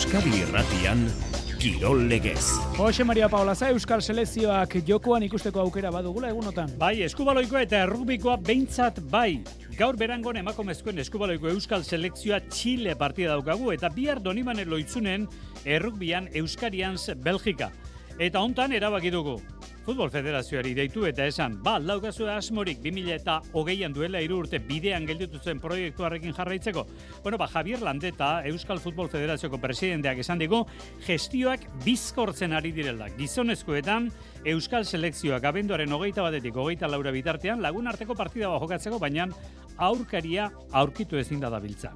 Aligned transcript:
Euskadi 0.00 0.30
Irratian 0.40 1.02
Kirol 1.60 2.06
Legez. 2.08 2.40
Jose 2.78 3.04
Maria 3.04 3.28
Paula 3.28 3.52
za 3.54 3.68
Euskal 3.68 4.00
Selezioak 4.00 4.78
jokoan 4.88 5.26
ikusteko 5.26 5.60
aukera 5.60 5.90
badugula 5.92 6.30
egunotan. 6.32 6.72
Bai, 6.80 7.02
eskubaloikoa 7.04 7.66
eta 7.66 7.82
errubikoa 7.84 8.38
behintzat 8.40 9.02
bai. 9.12 9.42
Gaur 9.76 10.00
berangon 10.00 10.40
emakumezkoen 10.40 11.04
eskubaloiko 11.04 11.52
Euskal 11.52 11.84
Selekzioa 11.84 12.40
Chile 12.48 12.96
partida 12.96 13.34
daukagu 13.36 13.74
eta 13.76 13.92
bihar 13.92 14.24
Donibane 14.24 14.64
loitzunen 14.64 15.28
errukbian 15.68 16.32
Euskarians 16.32 17.10
Belgika. 17.20 17.68
Eta 18.16 18.40
hontan 18.40 18.72
erabaki 18.72 19.12
dugu. 19.12 19.36
Futbol 19.90 20.12
Federazioari 20.14 20.70
deitu 20.70 21.02
eta 21.08 21.24
esan, 21.26 21.56
ba, 21.66 21.72
laukazu 21.82 22.28
asmorik 22.30 22.78
2000 22.78 23.10
eta 23.16 23.40
hogeian 23.58 23.90
duela 23.90 24.20
iru 24.22 24.36
urte 24.44 24.60
bidean 24.62 25.02
gelditu 25.08 25.40
zen 25.42 25.58
proiektuarekin 25.58 26.36
jarraitzeko. 26.36 26.84
Bueno, 27.24 27.40
ba, 27.40 27.48
Javier 27.50 27.82
Landeta, 27.82 28.28
Euskal 28.46 28.78
Futbol 28.78 29.10
Federazioko 29.10 29.58
presidenteak 29.58 30.22
esan 30.22 30.38
digu, 30.38 30.62
gestioak 31.08 31.66
bizkortzen 31.82 32.54
ari 32.54 32.70
direla. 32.76 33.10
Gizonezkoetan, 33.18 34.12
Euskal 34.54 34.86
Selekzioak 34.86 35.50
abenduaren 35.50 35.90
hogeita 35.98 36.22
batetik 36.22 36.54
hogeita 36.54 36.86
laura 36.86 37.10
bitartean, 37.10 37.58
lagun 37.58 37.90
arteko 37.90 38.14
partida 38.14 38.54
jokatzeko, 38.62 39.02
baina 39.02 39.26
aurkaria 39.80 40.52
aurkitu 40.70 41.18
ezin 41.18 41.42
da 41.42 41.50
dabiltza. 41.50 41.90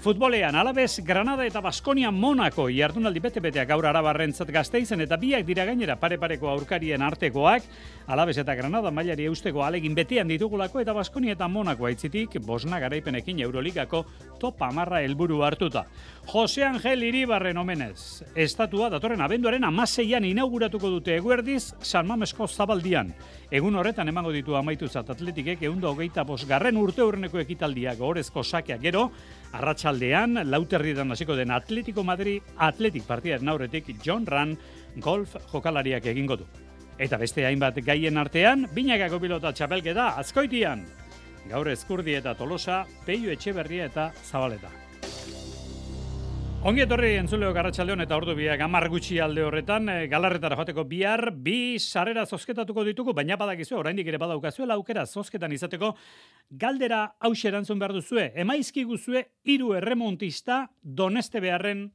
Futbolean, 0.00 0.56
alabez, 0.56 1.02
Granada 1.04 1.44
eta 1.44 1.60
Baskonia 1.60 2.08
Monako 2.10 2.70
jardunaldi 2.72 3.20
bete-beteak 3.20 3.68
gaur 3.68 3.84
arabarrentzat 3.84 4.48
gazteizen 4.48 5.02
eta 5.04 5.18
biak 5.20 5.42
dira 5.44 5.66
gainera 5.68 5.98
pare-pareko 6.00 6.48
aurkarien 6.48 7.02
artekoak, 7.04 7.66
alabez 8.08 8.38
eta 8.40 8.54
Granada 8.56 8.88
mailari 8.90 9.26
eusteko 9.28 9.60
alegin 9.60 9.92
betean 9.92 10.32
ditugulako 10.32 10.80
eta 10.80 10.94
Baskonia 10.96 11.34
eta 11.36 11.48
Monako 11.52 11.84
aitzitik 11.84 12.38
bosna 12.46 12.78
garaipenekin 12.80 13.42
Euroligako 13.44 14.06
top 14.40 14.62
amarra 14.64 15.02
helburu 15.04 15.42
hartuta. 15.44 15.84
Jose 16.32 16.64
Angel 16.64 17.04
Iribarren 17.04 17.60
omenez, 17.60 18.22
estatua 18.34 18.88
datorren 18.88 19.20
abenduaren 19.20 19.68
amaseian 19.68 20.24
inauguratuko 20.24 20.94
dute 20.96 21.18
eguerdiz 21.18 21.74
San 21.82 22.08
Mamesko 22.08 22.48
zabaldian. 22.48 23.12
Egun 23.50 23.76
horretan 23.76 24.08
emango 24.08 24.32
ditu 24.32 24.56
amaituzat 24.56 25.12
atletikek 25.12 25.60
egundo 25.68 25.92
hogeita 25.92 26.24
bosgarren 26.24 26.80
urte 26.80 27.04
urreneko 27.04 27.44
ekitaldiak 27.44 28.00
gorezko 28.00 28.40
sakeak 28.40 28.80
gero, 28.80 29.10
arratsaldean 29.52 30.44
lauterrietan 30.50 31.10
hasiko 31.12 31.36
den 31.36 31.50
Atletico 31.50 32.04
Madrid 32.04 32.42
Atletik 32.56 33.06
partidaren 33.06 33.48
aurretik 33.48 33.94
John 34.04 34.26
Ran 34.26 34.56
golf 34.96 35.36
jokalariak 35.52 36.06
egingo 36.06 36.36
du. 36.36 36.46
Eta 37.00 37.16
beste 37.16 37.46
hainbat 37.46 37.78
gaien 37.84 38.18
artean, 38.20 38.66
binakako 38.74 39.20
pilota 39.22 39.54
txapelketa 39.56 40.10
azkoitian. 40.20 40.84
Gaur 41.48 41.70
eskurdi 41.72 42.14
eta 42.18 42.34
tolosa, 42.36 42.84
peio 43.06 43.32
etxeberria 43.32 43.88
eta 43.88 44.10
zabaleta. 44.28 44.68
Ongi 46.60 46.82
etorri 46.84 47.14
entzuleo 47.16 47.54
garratxaldeon 47.56 48.04
eta 48.04 48.18
ordu 48.20 48.34
biak 48.36 48.60
amar 48.60 48.84
gutxi 48.92 49.16
alde 49.24 49.40
horretan, 49.46 49.86
e, 49.88 49.94
galarretara 50.12 50.58
joateko 50.58 50.82
bihar, 50.90 51.30
bi 51.32 51.78
sarrera 51.80 52.26
zozketatuko 52.28 52.84
ditugu, 52.84 53.14
baina 53.16 53.38
badakizu, 53.40 53.78
oraindik 53.78 54.10
ere 54.12 54.20
badaukazuela 54.20 54.76
aukera 54.76 55.06
zozketan 55.06 55.54
izateko, 55.56 55.94
galdera 56.60 57.14
hause 57.18 57.48
erantzun 57.48 57.80
behar 57.80 57.96
duzue, 57.96 58.26
emaizki 58.44 58.84
guzue, 58.84 59.24
iru 59.48 59.72
erremontista 59.78 60.66
doneste 60.82 61.40
beharren 61.40 61.86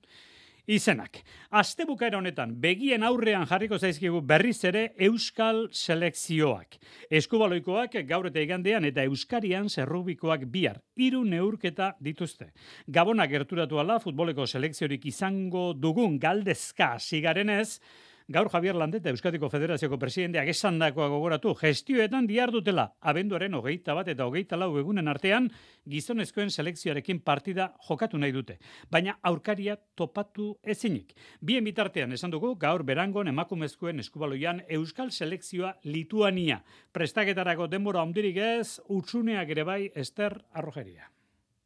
izenak. 0.68 1.22
Aste 1.50 1.86
bukaera 1.86 2.18
honetan, 2.18 2.56
begien 2.62 3.04
aurrean 3.04 3.46
jarriko 3.48 3.78
zaizkigu 3.78 4.22
berriz 4.22 4.58
ere 4.66 4.86
Euskal 5.08 5.68
Selekzioak. 5.72 6.80
Eskubaloikoak 7.10 8.00
gaur 8.10 8.30
eta 8.32 8.42
igandean 8.44 8.86
eta 8.86 9.06
Euskarian 9.06 9.70
zerrubikoak 9.70 10.48
bihar. 10.52 10.82
Hiru 10.96 11.24
neurketa 11.26 11.94
dituzte. 12.02 12.52
Gabonak 12.88 13.30
gerturatu 13.30 13.80
ala 13.80 14.00
futboleko 14.00 14.48
selekziorik 14.48 15.06
izango 15.06 15.74
dugun 15.74 16.20
galdezka 16.20 16.96
zigarenez, 17.00 17.80
Gaur 18.28 18.50
Javier 18.50 18.74
Landeta 18.74 19.12
Euskadiko 19.14 19.52
Federazioko 19.54 20.00
presidenteak 20.02 20.48
esan 20.50 20.80
dakoa 20.82 21.12
gogoratu 21.14 21.52
gestioetan 21.60 22.26
diar 22.26 22.50
dutela 22.50 22.88
abenduaren 23.06 23.54
hogeita 23.54 23.94
bat 23.94 24.08
eta 24.10 24.26
hogeita 24.26 24.58
lau 24.58 24.72
egunen 24.82 25.06
artean 25.12 25.52
gizonezkoen 25.86 26.50
selekzioarekin 26.50 27.20
partida 27.22 27.68
jokatu 27.86 28.18
nahi 28.18 28.34
dute. 28.34 28.58
Baina 28.90 29.20
aurkaria 29.22 29.78
topatu 29.94 30.56
ezinik. 30.64 31.14
Bien 31.40 31.64
bitartean 31.64 32.18
esan 32.18 32.34
dugu 32.34 32.56
gaur 32.58 32.82
berangon 32.82 33.30
emakumezkoen 33.30 34.02
eskubaloian 34.02 34.64
Euskal 34.70 35.12
Selekzioa 35.14 35.76
Lituania. 35.84 36.64
Prestaketarako 36.98 37.70
denbora 37.70 38.02
ondirik 38.02 38.42
ez, 38.42 38.80
utsuneak 38.90 39.54
ere 39.54 39.70
bai 39.70 39.84
Ester 39.94 40.42
Arrojeria. 40.52 41.12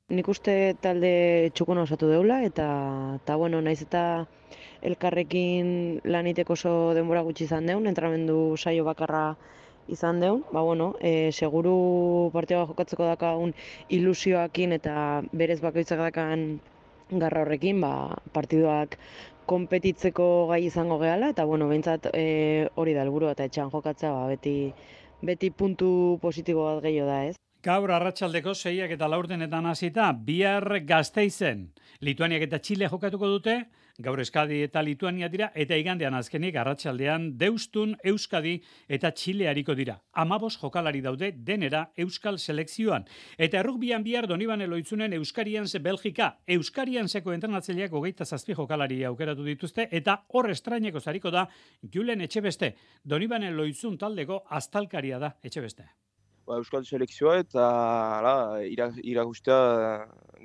Nik 0.09 0.25
uste 0.31 0.53
talde 0.81 1.09
txukun 1.53 1.83
osatu 1.83 2.07
deula 2.09 2.39
eta, 2.41 2.65
eta 3.19 3.35
bueno, 3.37 3.59
naiz 3.61 3.83
eta 3.83 4.03
elkarrekin 4.89 5.67
laniteko 6.15 6.55
oso 6.55 6.71
denbora 6.97 7.21
gutxi 7.27 7.43
izan 7.45 7.67
deun, 7.69 7.85
entramendu 7.91 8.37
saio 8.57 8.87
bakarra 8.87 9.21
izan 9.95 10.17
deun, 10.23 10.39
ba 10.55 10.63
bueno, 10.65 10.87
e, 10.99 11.29
seguru 11.29 11.73
partioa 12.33 12.65
jokatzeko 12.71 13.05
dakagun 13.05 13.53
ilusioakin 13.97 14.73
eta 14.79 14.95
berez 15.41 15.59
bakoitzak 15.61 16.01
dakan 16.01 16.45
garra 17.11 17.43
horrekin, 17.45 17.81
ba, 17.85 17.91
partiduak 18.33 18.97
konpetitzeko 19.51 20.47
gai 20.49 20.63
izango 20.71 20.97
gehala, 21.03 21.29
eta 21.35 21.45
bueno, 21.51 21.67
behintzat 21.69 22.09
e, 22.15 22.25
hori 22.81 22.97
da 22.97 23.05
helburu 23.05 23.29
eta 23.29 23.45
etxan 23.45 23.69
jokatzea, 23.75 24.15
ba, 24.17 24.25
beti, 24.33 24.55
beti 25.21 25.53
puntu 25.53 25.91
positibo 26.25 26.65
bat 26.71 26.81
gehiago 26.87 27.13
da, 27.13 27.21
ez? 27.29 27.37
Gaur 27.59 27.91
arratsaldeko 27.91 28.53
seiak 28.55 28.93
eta 28.95 29.07
laurdenetan 29.11 29.65
hasita 29.67 30.05
bihar 30.13 30.77
gazteizen. 30.87 31.65
Lituaniak 32.07 32.45
eta 32.45 32.55
Txile 32.63 32.87
jokatuko 32.87 33.27
dute, 33.27 33.55
gaur 33.99 34.21
Eskadi 34.23 34.61
eta 34.63 34.79
Lituania 34.79 35.27
dira, 35.27 35.49
eta 35.51 35.75
igandean 35.75 36.15
azkenik 36.15 36.55
arratsaldean 36.55 37.33
deustun 37.41 37.97
Euskadi 38.13 38.55
eta 38.87 39.11
Txile 39.11 39.51
hariko 39.51 39.75
dira. 39.75 39.97
Amabos 40.13 40.53
jokalari 40.55 41.03
daude 41.03 41.33
denera 41.35 41.83
Euskal 41.99 42.39
selekzioan. 42.39 43.03
Eta 43.37 43.59
errukbian 43.59 44.07
bihar 44.07 44.31
Donibane 44.31 44.67
loitzunen 44.67 45.19
Euskarian 45.19 45.67
ze 45.67 45.83
Belgika. 45.83 46.37
Euskarian 46.47 47.09
zeko 47.09 47.35
entrenatzeileak 47.35 47.91
hogeita 47.91 48.23
zazpi 48.23 48.55
jokalari 48.55 49.03
aukeratu 49.03 49.43
dituzte, 49.43 49.89
eta 49.91 50.21
hor 50.29 50.49
estraineko 50.49 51.01
zariko 51.01 51.29
da 51.29 51.49
Julen 51.93 52.21
Etxebeste. 52.21 52.77
Donibane 53.03 53.51
loitzun 53.51 53.97
taldeko 53.97 54.45
aztalkaria 54.47 55.19
da 55.19 55.35
Etxebeste 55.43 55.91
ba, 56.49 56.57
Euskal 56.57 56.85
Selekzioa 56.85 57.37
eta 57.43 57.65
ala, 58.17 58.33
iragustea 58.65 59.59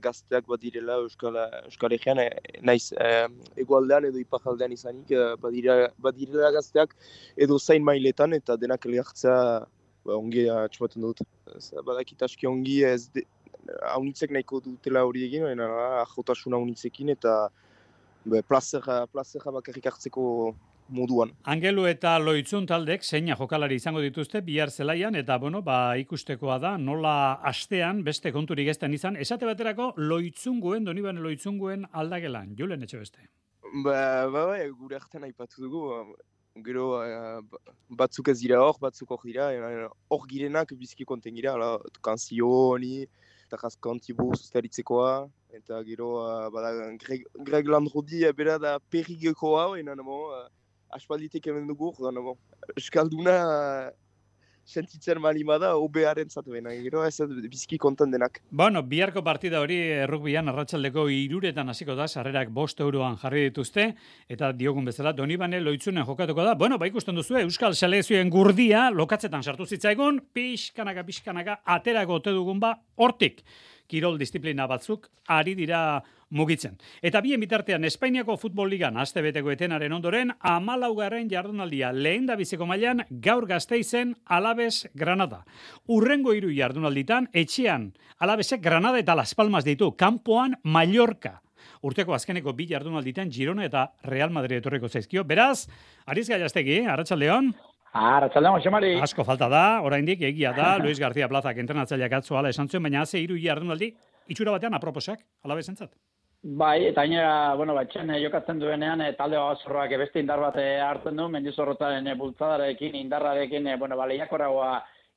gazteak 0.05 0.49
bat 0.51 0.61
direla 0.61 0.99
Euskal, 1.01 1.39
Euskal 1.65 1.95
Egean, 1.97 2.21
e, 2.21 2.59
naiz 2.61 2.91
e, 2.93 3.09
egualdean 3.65 4.11
edo 4.11 4.21
ipajaldean 4.21 4.75
izanik, 4.77 5.15
e, 5.15 5.31
bat 6.05 6.19
direla 6.19 6.51
gazteak 6.59 6.93
edo 7.47 7.59
zain 7.59 7.87
mailetan 7.87 8.37
eta 8.37 8.59
denak 8.61 8.85
eliartzea 8.91 9.39
ba, 10.05 10.19
ongi 10.19 10.45
atxumaten 10.53 11.09
dut. 11.09 11.25
Badakit 11.89 12.27
aski 12.29 12.51
ongi 12.51 12.83
ez 12.91 13.09
de, 13.15 13.25
haunitzek 13.95 14.35
nahiko 14.37 14.61
dutela 14.61 15.07
hori 15.09 15.25
egin, 15.25 15.49
baina 15.49 15.71
ahotasuna 16.03 16.61
haunitzekin 16.61 17.15
eta 17.17 17.49
plazera, 18.49 19.05
plazera 19.09 19.53
bakarrik 19.57 19.89
hartzeko 19.89 20.27
moduan. 20.89 21.33
Angelu 21.45 21.87
eta 21.89 22.17
Loitzun 22.19 22.67
taldek 22.67 23.05
zeina 23.05 23.37
jokalari 23.39 23.79
izango 23.81 24.03
dituzte 24.05 24.41
bihar 24.45 24.71
zelaian 24.71 25.15
eta 25.15 25.39
bueno, 25.39 25.63
ba 25.63 25.97
ikustekoa 26.01 26.59
da 26.59 26.77
nola 26.79 27.41
astean 27.43 28.03
beste 28.05 28.33
konturik 28.33 28.69
ezten 28.69 28.95
izan. 28.95 29.17
Esate 29.17 29.47
baterako 29.47 29.93
Loitzunguen, 29.97 30.85
Donibane 30.85 31.21
Loitzunguen 31.21 31.87
aldagelan. 31.93 32.55
Julen 32.59 32.83
etxe 32.83 32.99
beste. 32.99 33.29
Ba, 33.83 34.29
ba, 34.31 34.47
ba, 34.51 34.59
gure 34.79 34.97
artean 34.97 35.25
aipatu 35.25 35.65
dugu. 35.65 36.15
Gero 36.65 36.91
uh, 37.01 37.41
batzuk 37.91 38.29
ez 38.31 38.39
dira 38.39 38.61
hor, 38.63 38.77
batzuk 38.81 39.11
hor 39.11 39.23
dira. 39.25 39.49
Hor 40.09 40.27
girenak 40.31 40.71
bizki 40.79 41.05
konten 41.05 41.35
gira. 41.35 41.57
Kanzio 42.01 42.51
honi, 42.71 43.07
eta 43.49 43.59
jazkantibu 43.65 44.29
zuztaritzekoa. 44.37 45.25
Eta 45.55 45.81
gero, 45.87 46.13
uh, 46.23 46.51
bada, 46.55 46.93
Greg, 47.03 47.27
Greg 47.49 47.71
Landrodi, 47.71 48.23
bera 48.37 48.59
da 48.63 48.77
perrigekoa, 48.91 49.73
enan, 49.81 50.03
aspalditik 50.95 51.51
hemen 51.51 51.67
dugu, 51.69 51.93
gana, 51.99 52.23
bon, 52.23 52.41
eskalduna 52.79 53.37
sentitzen 54.65 55.21
malima 55.21 55.59
da, 55.61 55.75
obearen 55.77 56.31
zatu 56.31 56.55
baina, 56.55 56.73
gero 56.81 57.03
ez 57.05 57.19
bizki 57.53 57.77
konten 57.79 58.15
denak. 58.15 58.41
Bueno, 58.51 58.81
biharko 58.89 59.21
partida 59.25 59.61
hori 59.61 59.77
errukbian 60.07 60.49
arratsaldeko 60.49 61.05
iruretan 61.13 61.69
hasiko 61.69 61.97
da, 61.99 62.09
sarrerak 62.09 62.49
bost 62.55 62.81
euroan 62.81 63.19
jarri 63.21 63.45
dituzte, 63.51 63.91
eta 64.29 64.53
diogun 64.57 64.89
bezala, 64.89 65.13
Donibane 65.13 65.61
loitzunen 65.61 66.07
jokatuko 66.09 66.49
da. 66.49 66.57
Bueno, 66.57 66.79
ba 66.81 66.89
ikusten 66.89 67.17
duzu, 67.21 67.37
Euskal 67.43 67.77
Selezioen 67.77 68.33
gurdia, 68.33 68.89
lokatzetan 68.91 69.45
sartu 69.45 69.69
zitzaigun, 69.69 70.23
pixkanaka, 70.33 71.05
pixkanaka, 71.05 71.61
aterako 71.77 72.21
ote 72.23 72.33
dugun 72.33 72.65
ba, 72.65 72.75
hortik 72.97 73.45
kirol 73.91 74.17
disiplina 74.19 74.67
batzuk 74.67 75.11
ari 75.29 75.55
dira 75.59 76.01
mugitzen. 76.35 76.77
Eta 77.03 77.23
bien 77.23 77.41
bitartean 77.41 77.87
Espainiako 77.87 78.37
futbol 78.41 78.69
ligan 78.73 78.99
aste 78.99 79.23
beteko 79.23 79.53
etenaren 79.55 79.93
ondoren 79.95 80.35
amalaugarren 80.41 81.31
jardunaldia 81.31 81.93
lehen 81.95 82.27
da 82.27 82.37
biziko 82.37 82.67
mailan 82.67 83.05
gaur 83.11 83.47
gazteizen 83.47 84.17
Alabes 84.27 84.89
Granada. 84.95 85.45
Urrengo 85.87 86.35
hiru 86.35 86.51
jardunalditan 86.53 87.31
etxean 87.33 87.93
Alabesek 88.19 88.63
Granada 88.63 88.99
eta 88.99 89.15
Las 89.15 89.35
Palmas 89.35 89.65
ditu, 89.65 89.95
kanpoan 89.97 90.59
Mallorca. 90.63 91.41
urteko 91.85 92.15
azkeneko 92.15 92.53
bi 92.57 92.67
jardunalditen 92.69 93.31
Girona 93.33 93.65
eta 93.65 93.93
Real 94.03 94.31
Madrid 94.31 94.57
etorriko 94.57 94.89
zaizkio. 94.89 95.25
Beraz, 95.25 95.69
Ariz 96.07 96.29
Gaiastegi, 96.29 96.79
Arratsaldeon. 96.87 97.53
Arratsaldeon, 97.93 98.61
Xamari. 98.65 98.95
Asko 99.05 99.25
falta 99.25 99.49
da, 99.53 99.81
oraindik 99.85 100.23
egia 100.23 100.53
da, 100.57 100.79
Luis 100.85 100.99
García 100.99 101.29
Plazak 101.29 101.61
entrenatzaileak 101.61 102.19
atzo 102.21 102.39
hala 102.39 102.51
esan 102.55 102.69
zuen, 102.69 102.83
baina 102.89 103.05
haze 103.05 103.21
hiru 103.21 103.37
jardunaldi 103.41 103.93
itxura 104.29 104.57
batean 104.57 104.75
aproposak, 104.75 105.21
alabezentzat. 105.45 105.93
Bai, 106.47 106.85
eta 106.85 107.01
gainera, 107.01 107.55
bueno, 107.57 107.73
batxen 107.73 108.11
eh, 108.13 108.19
jokatzen 108.21 108.59
duenean, 108.61 109.01
e, 109.01 109.15
talde 109.17 109.39
babazorroak 109.41 109.95
beste 109.97 110.21
indar 110.21 110.43
bat 110.43 110.59
eh, 110.61 110.77
hartzen 110.85 111.17
du, 111.17 111.25
mendizorrotaren 111.33 112.11
bultzadarekin, 112.21 112.99
indarrarekin, 112.99 113.71
e, 113.73 113.77
bueno, 113.81 113.97
baleiakoragoa 113.97 114.75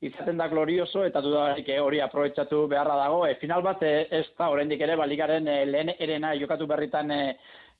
izaten 0.07 0.39
da 0.39 0.47
glorioso, 0.47 1.03
eta 1.03 1.19
dudarik 1.25 1.67
hori 1.83 1.99
aprobetsatu 1.99 2.61
beharra 2.71 2.95
dago. 3.01 3.25
E, 3.27 3.35
final 3.43 3.65
bat 3.65 3.83
ez 3.83 4.23
da, 4.37 4.47
oraindik 4.53 4.87
ere, 4.87 4.95
baligaren 4.95 5.51
e, 5.51 5.57
lehen 5.67 5.91
erena 5.99 6.31
jokatu 6.39 6.69
berritan 6.71 7.11
e, 7.11 7.21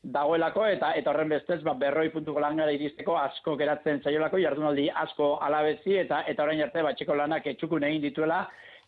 dagoelako, 0.04 0.68
eta 0.76 0.92
eta 1.00 1.14
horren 1.14 1.32
bestez, 1.38 1.62
ba, 1.64 1.80
berroi 1.80 2.10
puntuko 2.12 2.44
langara 2.44 2.76
iristeko 2.76 3.16
asko 3.22 3.56
geratzen 3.56 4.04
zaiolako, 4.04 4.44
jardunaldi 4.44 4.90
asko 5.06 5.38
alabezi, 5.48 5.96
eta 6.04 6.26
eta 6.28 6.44
orain 6.44 6.68
arte, 6.68 6.84
batxeko 6.84 7.16
lanak 7.16 7.48
etxukun 7.56 7.88
egin 7.88 8.10
dituela, 8.10 8.44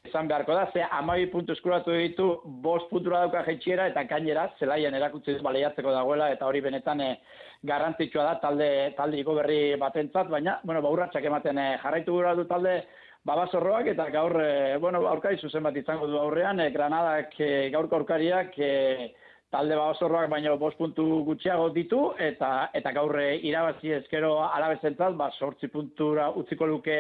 esan 0.08 0.28
beharko 0.28 0.56
da, 0.56 0.70
ze 0.74 0.84
amabi 0.98 1.28
puntu 1.32 1.54
eskuratu 1.54 1.92
ditu, 1.92 2.28
bost 2.64 2.90
puntura 2.90 3.22
dauka 3.26 3.44
jetxiera, 3.48 3.88
eta 3.92 4.04
gainera, 4.10 4.48
zelaian 4.60 4.96
erakutsi 4.96 5.36
du 5.36 5.44
baleiatzeko 5.46 5.92
dagoela, 5.92 6.30
eta 6.34 6.48
hori 6.48 6.62
benetan 6.66 7.02
e, 7.04 7.10
garrantzitsua 7.68 8.24
da 8.30 8.36
talde, 8.40 8.70
talde 8.98 9.24
berri 9.24 9.76
batentzat, 9.80 10.30
baina, 10.30 10.60
bueno, 10.64 10.82
baurratxak 10.82 11.26
ematen 11.26 11.58
e, 11.58 11.68
jarraitu 11.84 12.16
gura 12.16 12.36
du 12.36 12.46
talde, 12.46 12.84
babazorroak, 13.26 13.88
eta 13.94 14.10
gaur, 14.10 14.40
e, 14.42 14.78
bueno, 14.78 15.06
aurkai 15.08 15.38
zuzen 15.38 15.64
bat 15.64 15.76
izango 15.76 16.08
du 16.08 16.18
aurrean, 16.18 16.60
e, 16.60 16.72
Granadak 16.72 17.36
e, 17.40 17.70
gaurko 17.70 18.00
aurkariak, 18.00 18.56
e, 18.58 19.14
talde 19.52 19.76
babazorroak 19.76 20.30
baino 20.30 20.56
bost 20.62 20.78
puntu 20.78 21.06
gutxiago 21.26 21.70
ditu, 21.74 22.02
eta 22.22 22.70
eta 22.78 22.94
gaurre 22.94 23.28
irabazi 23.50 23.96
ezkero 23.98 24.36
alabezentzat, 24.46 25.18
ba, 25.18 25.32
sortzi 25.40 25.72
puntura 25.74 26.30
utziko 26.42 26.68
luke 26.70 27.00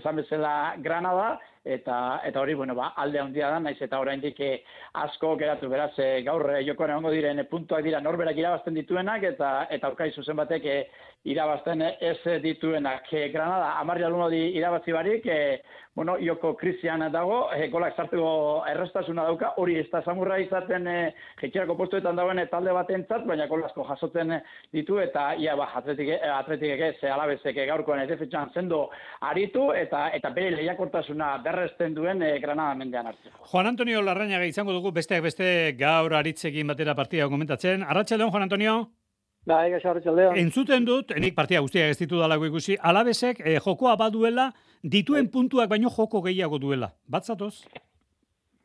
esan 0.00 0.22
bezala 0.22 0.54
Granada, 0.80 1.34
eta 1.64 2.20
eta 2.24 2.40
hori 2.40 2.54
bueno 2.54 2.74
ba 2.74 2.92
alde 2.96 3.18
handia 3.20 3.50
da 3.50 3.58
naiz 3.60 3.76
eta 3.82 4.00
oraindik 4.00 4.40
eh, 4.40 4.62
asko 4.94 5.36
geratu. 5.36 5.68
Beraz 5.68 5.92
e, 5.98 6.22
gaur 6.24 6.48
e, 6.54 6.62
jokoan 6.64 6.90
egongo 6.94 7.10
diren 7.12 7.44
puntuak 7.50 7.84
dira 7.84 8.00
norberak 8.00 8.36
irabazten 8.36 8.74
dituenak 8.74 9.22
eta 9.22 9.66
eta 9.70 9.88
aukai 9.88 10.10
zuzen 10.12 10.36
batek 10.36 10.64
irabazten 11.24 11.82
ez 11.82 12.40
dituenak 12.42 13.12
e, 13.12 13.28
Granada 13.28 13.74
10 13.84 14.06
alumni 14.06 14.40
irabazi 14.56 14.92
barik 14.92 15.26
e, 15.26 15.60
bueno 15.94 16.16
joko 16.18 16.54
Cristian 16.56 17.04
dago 17.12 17.50
e, 17.52 17.68
golak 17.68 17.96
sartuko 17.96 18.64
errestasuna 18.70 19.24
dauka 19.24 19.52
hori 19.60 19.76
ez 19.78 19.86
da 19.92 20.00
samurra 20.02 20.38
izaten 20.40 20.86
e, 20.86 21.12
jetxerako 21.42 21.76
postuetan 21.76 22.16
dagoen 22.16 22.40
talde 22.50 22.72
batentzat 22.72 23.26
baina 23.26 23.46
golasko 23.46 23.84
jasotzen 23.84 24.32
ditu 24.72 24.98
eta 24.98 25.34
ia 25.34 25.56
ba 25.56 25.68
atletik 25.74 26.80
ez 26.80 27.04
alabezek 27.04 27.56
gaurkoan 27.68 28.00
ez 28.00 28.08
defentsan 28.08 28.50
sendo 28.54 28.88
aritu 29.20 29.72
eta 29.72 30.08
eta 30.16 30.30
bere 30.30 30.56
lehiakortasuna 30.56 31.36
berresten 31.44 31.94
duen 31.94 32.22
e, 32.22 32.38
Granada 32.40 32.74
mendean 32.74 33.12
hartzeko. 33.12 33.44
Juan 33.52 33.66
Antonio 33.66 34.00
Larrañaga 34.00 34.46
izango 34.46 34.72
dugu 34.72 34.92
besteak 34.92 35.22
beste 35.22 35.76
gaur 35.76 36.14
aritzekin 36.14 36.66
batera 36.66 36.94
partida 36.94 37.28
komentatzen. 37.28 37.82
Arratsaldeon 37.82 38.30
Juan 38.30 38.48
Antonio. 38.48 38.99
Bai. 39.48 39.72
Entzuten 40.36 40.84
dut, 40.84 41.14
enik 41.16 41.34
partida 41.34 41.62
guztiak 41.64 41.94
ez 41.94 41.98
ditu 41.98 42.18
dalako 42.20 42.50
ikusi, 42.50 42.76
alabesek 42.76 43.40
e, 43.40 43.56
jokoa 43.64 43.96
baduela, 43.96 44.50
dituen 44.82 45.24
bai. 45.24 45.32
puntuak 45.32 45.70
baino 45.70 45.88
joko 45.88 46.20
gehiago 46.22 46.58
duela. 46.58 46.90
Batzatoz? 47.08 47.64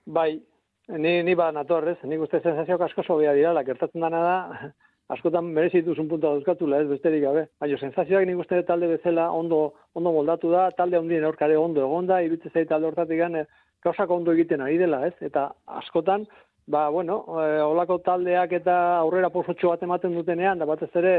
Bai, 0.05 0.41
ni, 0.89 1.23
ni 1.23 1.35
ba 1.35 1.51
natorrez, 1.51 1.97
nik 2.03 2.19
uste 2.21 2.41
sensazioak 2.43 2.89
asko 2.89 3.03
sobea 3.03 3.33
dira, 3.33 3.63
gertatzen 3.63 4.03
dana 4.03 4.21
da, 4.21 4.71
askotan 5.15 5.47
merezi 5.55 5.81
dituzun 5.81 6.09
puntua 6.09 6.35
dauzkatula, 6.35 6.81
ez 6.81 6.89
besterik 6.89 7.23
gabe. 7.23 7.47
Baina 7.61 7.77
sensazioak 7.79 8.27
nik 8.27 8.41
uste 8.43 8.61
talde 8.67 8.91
bezala 8.91 9.29
ondo 9.31 9.61
ondo 9.93 10.11
moldatu 10.11 10.51
da, 10.51 10.69
talde 10.75 10.99
hondien 10.99 11.23
aurkare 11.23 11.57
ondo 11.57 11.85
egonda, 11.87 12.19
iruditzen 12.21 12.51
zait 12.51 12.69
talde 12.69 12.91
hortatik 12.91 13.23
gane, 13.23 13.45
gauzak 13.85 14.11
ondo 14.11 14.33
egiten 14.33 14.61
ari 14.65 14.77
dela, 14.81 15.05
ez? 15.07 15.15
Eta 15.23 15.53
askotan, 15.79 16.27
ba, 16.67 16.89
bueno, 16.89 17.23
e, 17.41 17.61
olako 17.61 17.99
taldeak 18.05 18.53
eta 18.59 18.75
aurrera 18.97 19.29
posotxo 19.29 19.73
bat 19.73 19.83
ematen 19.83 20.15
dutenean, 20.17 20.59
da 20.59 20.67
batez 20.69 20.91
ere, 20.95 21.15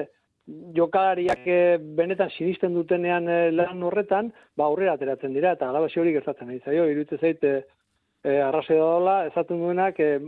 jokalariak 0.77 1.47
e, 1.47 1.61
benetan 1.99 2.31
sinisten 2.37 2.75
dutenean 2.75 3.29
e, 3.29 3.39
lan 3.55 3.83
horretan, 3.83 4.33
ba, 4.57 4.67
aurrera 4.67 4.95
ateratzen 4.95 5.35
dira, 5.35 5.57
eta 5.57 5.71
alabasi 5.71 6.01
hori 6.01 6.15
gertatzen 6.17 6.53
ari 6.53 6.61
zaio, 6.65 6.87
iruditzen 6.91 7.23
zait, 7.23 7.45
e, 7.47 8.37
arrase 8.43 8.79
dola, 8.79 9.21
ezaten 9.31 9.63
duenak, 9.63 9.99
e, 10.01 10.21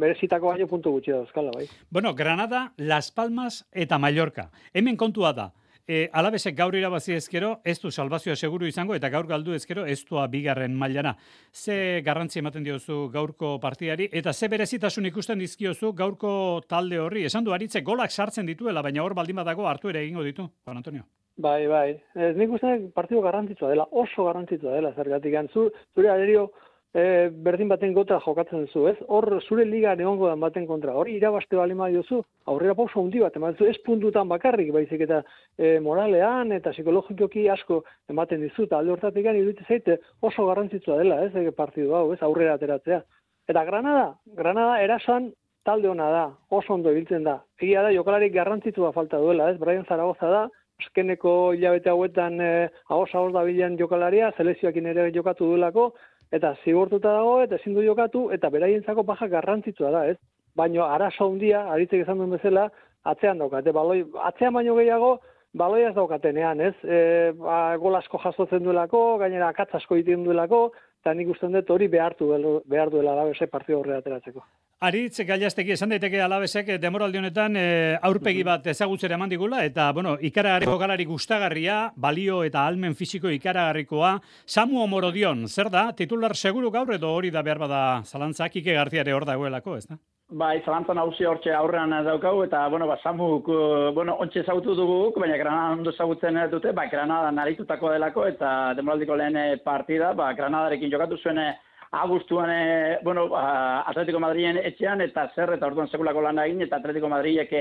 berezitako 0.00 0.52
baino 0.52 0.68
puntu 0.70 0.92
gutxi 0.96 1.12
da 1.12 1.22
euskala, 1.24 1.52
bai. 1.54 1.68
Bueno, 1.90 2.14
Granada, 2.14 2.72
Las 2.76 3.12
Palmas 3.12 3.64
eta 3.72 3.98
Mallorca. 3.98 4.50
Hemen 4.74 4.96
kontua 4.96 5.32
da, 5.32 5.52
e, 5.86 6.08
alabesek 6.12 6.56
gaur 6.56 6.74
irabazi 6.76 7.14
ezkero, 7.16 7.56
ez 7.64 7.78
du 7.82 7.90
salvazioa 7.90 8.36
seguru 8.36 8.66
izango, 8.66 8.94
eta 8.94 9.10
gaur 9.12 9.26
galdu 9.26 9.54
ezkero, 9.54 9.86
ez 9.86 10.02
du 10.04 10.18
bigarren 10.30 10.74
mailana. 10.74 11.16
Ze 11.52 12.02
garrantzi 12.04 12.40
ematen 12.40 12.64
diozu 12.64 13.08
gaurko 13.12 13.58
partiari, 13.60 14.08
eta 14.12 14.32
ze 14.32 14.48
berezitasun 14.48 15.06
ikusten 15.06 15.38
dizkiozu 15.38 15.92
gaurko 15.92 16.62
talde 16.68 16.98
horri. 16.98 17.24
Esan 17.24 17.44
du, 17.44 17.52
aritze 17.52 17.80
golak 17.82 18.10
sartzen 18.10 18.46
dituela, 18.46 18.82
baina 18.82 19.02
hor 19.02 19.14
baldin 19.14 19.36
badago 19.36 19.68
hartu 19.68 19.88
ere 19.88 20.02
egingo 20.02 20.22
ditu, 20.22 20.50
Juan 20.64 20.76
Antonio. 20.76 21.04
Bai, 21.36 21.66
bai. 21.68 21.90
Ez 22.14 22.34
nik 22.36 22.52
uste 22.56 22.70
partidu 22.94 23.20
garrantzitsua 23.20 23.68
dela, 23.68 23.84
oso 23.90 24.24
garrantzitsua 24.24 24.72
dela, 24.72 24.94
zergatik. 24.96 25.34
Zure 25.52 26.08
aderio, 26.08 26.50
e, 26.96 27.28
berdin 27.46 27.68
baten 27.68 27.92
gota 27.96 28.18
jokatzen 28.24 28.64
duzu, 28.64 28.86
ez? 28.90 28.96
Hor 29.12 29.28
zure 29.42 29.66
liga 29.68 29.92
egongo 29.94 30.30
dan 30.30 30.40
baten 30.40 30.66
kontra. 30.68 30.94
Hori 30.96 31.16
irabaste 31.18 31.58
bali 31.58 31.76
diozu, 31.92 32.22
aurrera 32.52 32.74
pauso 32.74 33.02
handi 33.02 33.20
bat 33.20 33.36
ematen 33.36 33.68
ez 33.68 33.76
puntutan 33.84 34.28
bakarrik, 34.28 34.72
baizik 34.72 35.04
eta 35.06 35.22
e, 35.58 35.78
moralean 35.80 36.52
eta 36.52 36.72
psikologikoki 36.72 37.48
asko 37.48 37.82
ematen 38.08 38.40
dizu 38.40 38.66
ta 38.66 38.78
alde 38.78 38.92
hortatik 38.92 39.24
gani 39.24 39.44
zaite 39.68 39.98
oso 40.22 40.46
garrantzitsua 40.46 40.98
dela, 40.98 41.22
ez? 41.24 41.34
Ege 41.34 41.52
partidu 41.52 41.94
hau, 41.94 42.12
ez? 42.12 42.22
Aurrera 42.22 42.54
ateratzea. 42.54 43.02
Eta 43.48 43.64
Granada, 43.64 44.14
Granada 44.34 44.80
erasan 44.82 45.32
talde 45.64 45.88
ona 45.88 46.10
da, 46.10 46.26
oso 46.50 46.74
ondo 46.74 46.90
ibiltzen 46.90 47.24
da. 47.24 47.40
Egia 47.60 47.82
da 47.82 47.90
jokalari 47.92 48.30
garrantzitsua 48.30 48.92
falta 48.92 49.18
duela, 49.18 49.50
ez? 49.50 49.58
Brian 49.58 49.84
Zaragoza 49.84 50.30
da, 50.30 50.46
azkeneko 50.82 51.52
hilabete 51.56 51.90
hauetan 51.90 52.40
eh, 52.40 52.68
ahos 52.88 53.10
ahos 53.14 53.32
da 53.32 53.42
jokalaria, 53.78 54.32
selezioakin 54.36 54.86
ere 54.86 55.10
jokatu 55.12 55.46
duelako, 55.46 55.92
eta 56.32 56.54
zigortuta 56.64 57.12
dago 57.18 57.38
eta 57.42 57.58
ezin 57.60 57.74
du 57.74 57.84
jokatu 57.84 58.30
eta 58.34 58.50
beraientzako 58.50 59.04
baja 59.06 59.28
garrantzitsua 59.28 59.90
da, 59.90 60.04
ez? 60.10 60.16
Baino 60.56 60.84
arazo 60.84 61.28
handia, 61.30 61.66
aritzek 61.72 62.02
izan 62.02 62.18
duen 62.18 62.32
bezala, 62.34 62.68
atzean 63.04 63.38
daukate, 63.38 63.72
baloi, 63.72 64.02
atzean 64.30 64.54
baino 64.56 64.74
gehiago, 64.78 65.16
baloiaz 65.56 65.94
daukatenean, 65.94 66.60
ez? 66.60 66.74
E, 66.84 67.00
ba, 67.38 67.76
gol 67.80 67.96
asko 67.98 68.20
jasotzen 68.24 68.64
duelako, 68.64 69.02
gainera 69.22 69.50
akatz 69.52 69.74
asko 69.78 69.96
egiten 69.96 70.24
duelako, 70.24 70.70
eta 71.02 71.14
nik 71.14 71.30
usten 71.36 71.54
dut 71.54 71.70
hori 71.70 71.88
behartu 71.92 72.32
behar 72.66 72.90
duela 72.90 73.12
alabese 73.12 73.46
partio 73.52 73.80
horre 73.80 73.96
ateratzeko. 74.00 74.42
Aritz, 74.84 75.22
gaiazteki, 75.24 75.72
esan 75.72 75.88
daiteke 75.88 76.18
alabesek 76.20 76.66
eh, 76.68 76.74
demoraldi 76.76 77.16
honetan 77.16 77.54
e, 77.56 77.60
aurpegi 78.04 78.42
bat 78.44 78.66
ezagutzera 78.68 79.16
eman 79.16 79.30
digula, 79.32 79.62
eta, 79.64 79.86
bueno, 79.96 80.18
ikaragarriko 80.20 80.74
galari 80.76 81.06
gustagarria, 81.08 81.78
balio 81.96 82.42
eta 82.44 82.66
almen 82.68 82.92
fisiko 82.94 83.32
ikaragarrikoa, 83.32 84.10
Samu 84.44 84.82
Omorodion, 84.82 85.46
zer 85.48 85.70
da, 85.72 85.86
titular 85.96 86.36
seguru 86.36 86.68
gaur 86.74 86.92
edo 86.92 87.14
hori 87.16 87.30
da 87.32 87.40
behar 87.40 87.62
bada 87.64 87.80
zalantzak, 88.04 88.60
ike 88.60 88.76
gartiare 88.76 89.16
hor 89.16 89.24
dagoelako, 89.24 89.78
ez 89.80 89.86
da? 89.88 89.96
Bai, 90.28 90.58
zalantza 90.66 90.92
nagusi 90.92 91.24
hortxe 91.24 91.54
aurrean 91.56 91.96
daukau, 92.04 92.42
eta, 92.44 92.66
bueno, 92.68 92.84
ba, 92.90 92.98
Samuk, 93.00 93.48
uh, 93.48 93.94
bueno, 93.96 94.18
ontsa 94.20 94.42
ezagutu 94.42 94.74
dugu, 94.76 94.98
baina 95.16 95.38
Granada 95.40 95.78
ondo 95.78 95.94
ezagutzen 95.94 96.36
dute, 96.52 96.76
ba, 96.76 96.84
Granada 96.92 97.32
naritutako 97.32 97.94
delako, 97.94 98.26
eta 98.28 98.74
demoraldiko 98.76 99.16
lehen 99.16 99.40
eh, 99.40 99.56
partida, 99.56 100.12
ba, 100.12 100.34
Granadarekin 100.36 100.92
jokatu 100.92 101.16
zuen 101.22 101.40
Agustuan, 101.90 102.50
e, 102.50 102.98
bueno, 103.02 103.28
ba, 103.28 103.82
Atletico 103.82 104.20
Madrien 104.20 104.58
etxean, 104.58 105.00
eta 105.00 105.30
zer, 105.34 105.54
eta 105.54 105.66
orduan 105.66 105.88
sekulako 105.88 106.24
lan 106.24 106.40
egin, 106.42 106.62
eta 106.66 106.80
Atletico 106.80 107.08
Madriek 107.08 107.52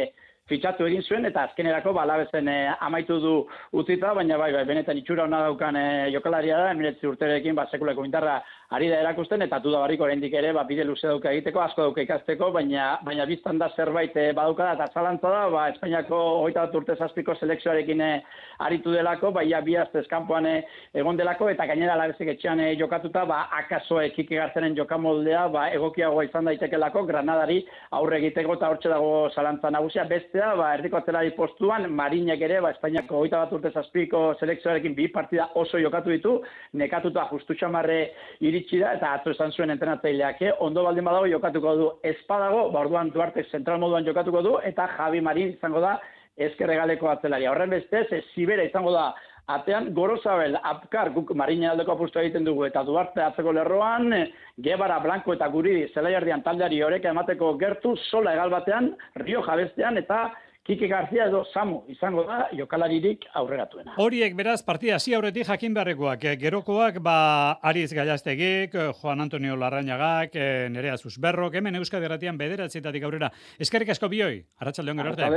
fitxatu 0.49 0.85
egin 0.85 1.01
zuen, 1.01 1.25
eta 1.25 1.43
azkenerako 1.47 1.91
balabezen 1.97 2.49
e, 2.51 2.57
amaitu 2.87 3.15
du 3.23 3.31
utzita, 3.79 4.11
baina 4.13 4.37
bai, 4.37 4.51
bai, 4.53 4.61
benetan 4.69 4.99
itxura 4.99 5.23
hona 5.25 5.39
daukan 5.47 5.79
e, 5.79 5.85
jokalaria 6.13 6.59
da, 6.61 6.67
emiretzi 6.75 7.09
urterekin, 7.09 7.57
ba, 7.57 7.65
sekulako 7.71 8.05
indarra 8.05 8.35
ari 8.73 8.87
da 8.89 8.97
erakusten 9.03 9.43
eta 9.45 9.59
duda 9.61 9.79
barik 9.83 10.01
oraindik 10.01 10.33
ere 10.33 10.51
ba 10.53 10.63
bide 10.65 10.83
luze 10.83 11.05
dauka 11.07 11.29
egiteko 11.31 11.61
asko 11.61 11.83
dauka 11.85 12.01
ikasteko 12.01 12.49
baina 12.51 12.97
baina 13.05 13.25
biztan 13.29 13.59
da 13.61 13.69
zerbait 13.75 14.15
eh, 14.17 14.31
badauka 14.33 14.65
da 14.65 14.73
eta 14.73 14.87
zalantza 14.93 15.29
da 15.29 15.49
ba 15.53 15.67
Espainiako 15.69 16.17
21 16.49 16.77
urte 16.79 16.95
zazpiko 16.95 17.35
selekzioarekin 17.35 18.01
eh, 18.01 18.23
aritu 18.67 18.91
delako 18.91 19.31
bai 19.31 19.45
ja 19.49 19.61
bi 19.61 19.77
astez 19.77 20.07
kanpoan 20.09 20.45
eh, 20.49 20.63
egon 20.93 21.17
delako 21.17 21.49
eta 21.49 21.67
gainera 21.69 21.95
labezek 21.95 22.33
etxean 22.33 22.63
jokatuta 22.79 23.25
ba 23.25 23.43
akaso 23.59 24.01
ekike 24.01 24.35
gartzenen 24.35 24.75
jokamoldea 24.75 25.47
ba 25.53 25.69
egokiagoa 25.77 26.25
izan 26.25 26.49
daitekelako 26.49 27.05
Granadari 27.05 27.61
aurre 27.91 28.17
egiteko 28.17 28.57
eta 28.57 28.69
hortxe 28.73 28.89
dago 28.89 29.29
zalantza 29.35 29.69
nagusia 29.69 30.03
beste 30.09 30.34
bestea, 30.35 30.55
ba, 30.55 30.73
erdiko 30.75 30.97
atzelari 30.99 31.31
postuan, 31.31 31.85
Marinek 31.95 32.41
ere, 32.43 32.59
ba, 32.59 32.73
Espainiako 32.73 33.21
goita 33.21 33.39
bat 33.39 33.53
urte 33.55 33.71
zazpiko 33.71 34.35
selekzioarekin 34.39 34.95
bi 34.95 35.07
partida 35.07 35.47
oso 35.55 35.79
jokatu 35.79 36.11
ditu, 36.11 36.33
nekatuta 36.73 37.27
justu 37.29 37.55
txamarre 37.55 38.11
iritsi 38.43 38.81
da, 38.81 38.95
eta 38.97 39.13
atzo 39.15 39.31
esan 39.31 39.53
zuen 39.55 39.71
entrenatzaileak, 39.71 40.41
eh? 40.41 40.51
ondo 40.59 40.83
baldin 40.83 41.07
badago 41.07 41.29
jokatuko 41.31 41.75
du 41.79 41.87
espadago, 42.03 42.69
ba, 42.73 42.83
orduan 42.83 43.13
Duarte 43.15 43.45
zentral 43.49 43.79
moduan 43.79 44.03
jokatuko 44.03 44.41
du, 44.43 44.57
eta 44.59 44.89
Javi 44.97 45.21
Marin 45.23 45.55
izango 45.55 45.79
da 45.79 45.95
ezkerregaleko 46.35 47.07
atzelaria. 47.13 47.53
Horren 47.53 47.71
bestez, 47.71 48.09
e, 48.11 48.21
Sibera 48.33 48.67
izango 48.67 48.91
da 48.91 49.13
Atean, 49.45 49.91
Gorozabel, 49.93 50.55
Apkar, 50.63 51.11
guk 51.13 51.29
marina 51.37 51.69
aldeko 51.71 51.93
apustu 51.93 52.17
egiten 52.17 52.47
dugu, 52.47 52.63
eta 52.65 52.81
Duarte 52.83 53.21
atzeko 53.21 53.51
lerroan, 53.53 54.13
eh, 54.13 54.31
Gebara, 54.57 54.97
Blanco 55.03 55.35
eta 55.35 55.47
Guri, 55.53 55.75
Zelaiardian 55.93 56.41
taldeari 56.41 56.81
horreka 56.81 57.11
emateko 57.13 57.51
gertu, 57.61 57.93
sola 58.09 58.33
egal 58.33 58.49
batean, 58.49 58.95
Rio 59.21 59.43
Jabestean, 59.45 60.01
eta 60.01 60.31
Kike 60.65 60.87
García 60.87 61.27
edo 61.29 61.43
Samu 61.53 61.83
izango 61.93 62.23
da 62.25 62.47
jokalaririk 62.57 63.27
aurreratuena. 63.37 63.93
Horiek 64.01 64.33
beraz 64.33 64.63
partida 64.65 64.95
hasi 64.95 65.13
aurretik 65.13 65.45
jakin 65.45 65.75
beharrekoak. 65.77 66.25
Eh, 66.25 66.33
gerokoak 66.41 66.97
ba 67.05 67.59
Ariz 67.61 67.93
Gallaztegik, 67.93 68.73
eh, 68.73 68.87
Juan 68.97 69.21
Antonio 69.21 69.55
Larrañagak, 69.55 70.33
eh, 70.33 70.67
Nerea 70.71 70.97
Susberrok, 70.97 71.53
hemen 71.53 71.75
Euskadi 71.75 72.09
Erratian 72.09 72.37
bederatzietatik 72.37 73.03
aurrera. 73.03 73.31
Eskerrik 73.59 73.93
asko 73.93 74.09
bioi. 74.09 74.43
Arratsaldeon 74.57 74.97
gero 74.97 75.13
arte. 75.13 75.29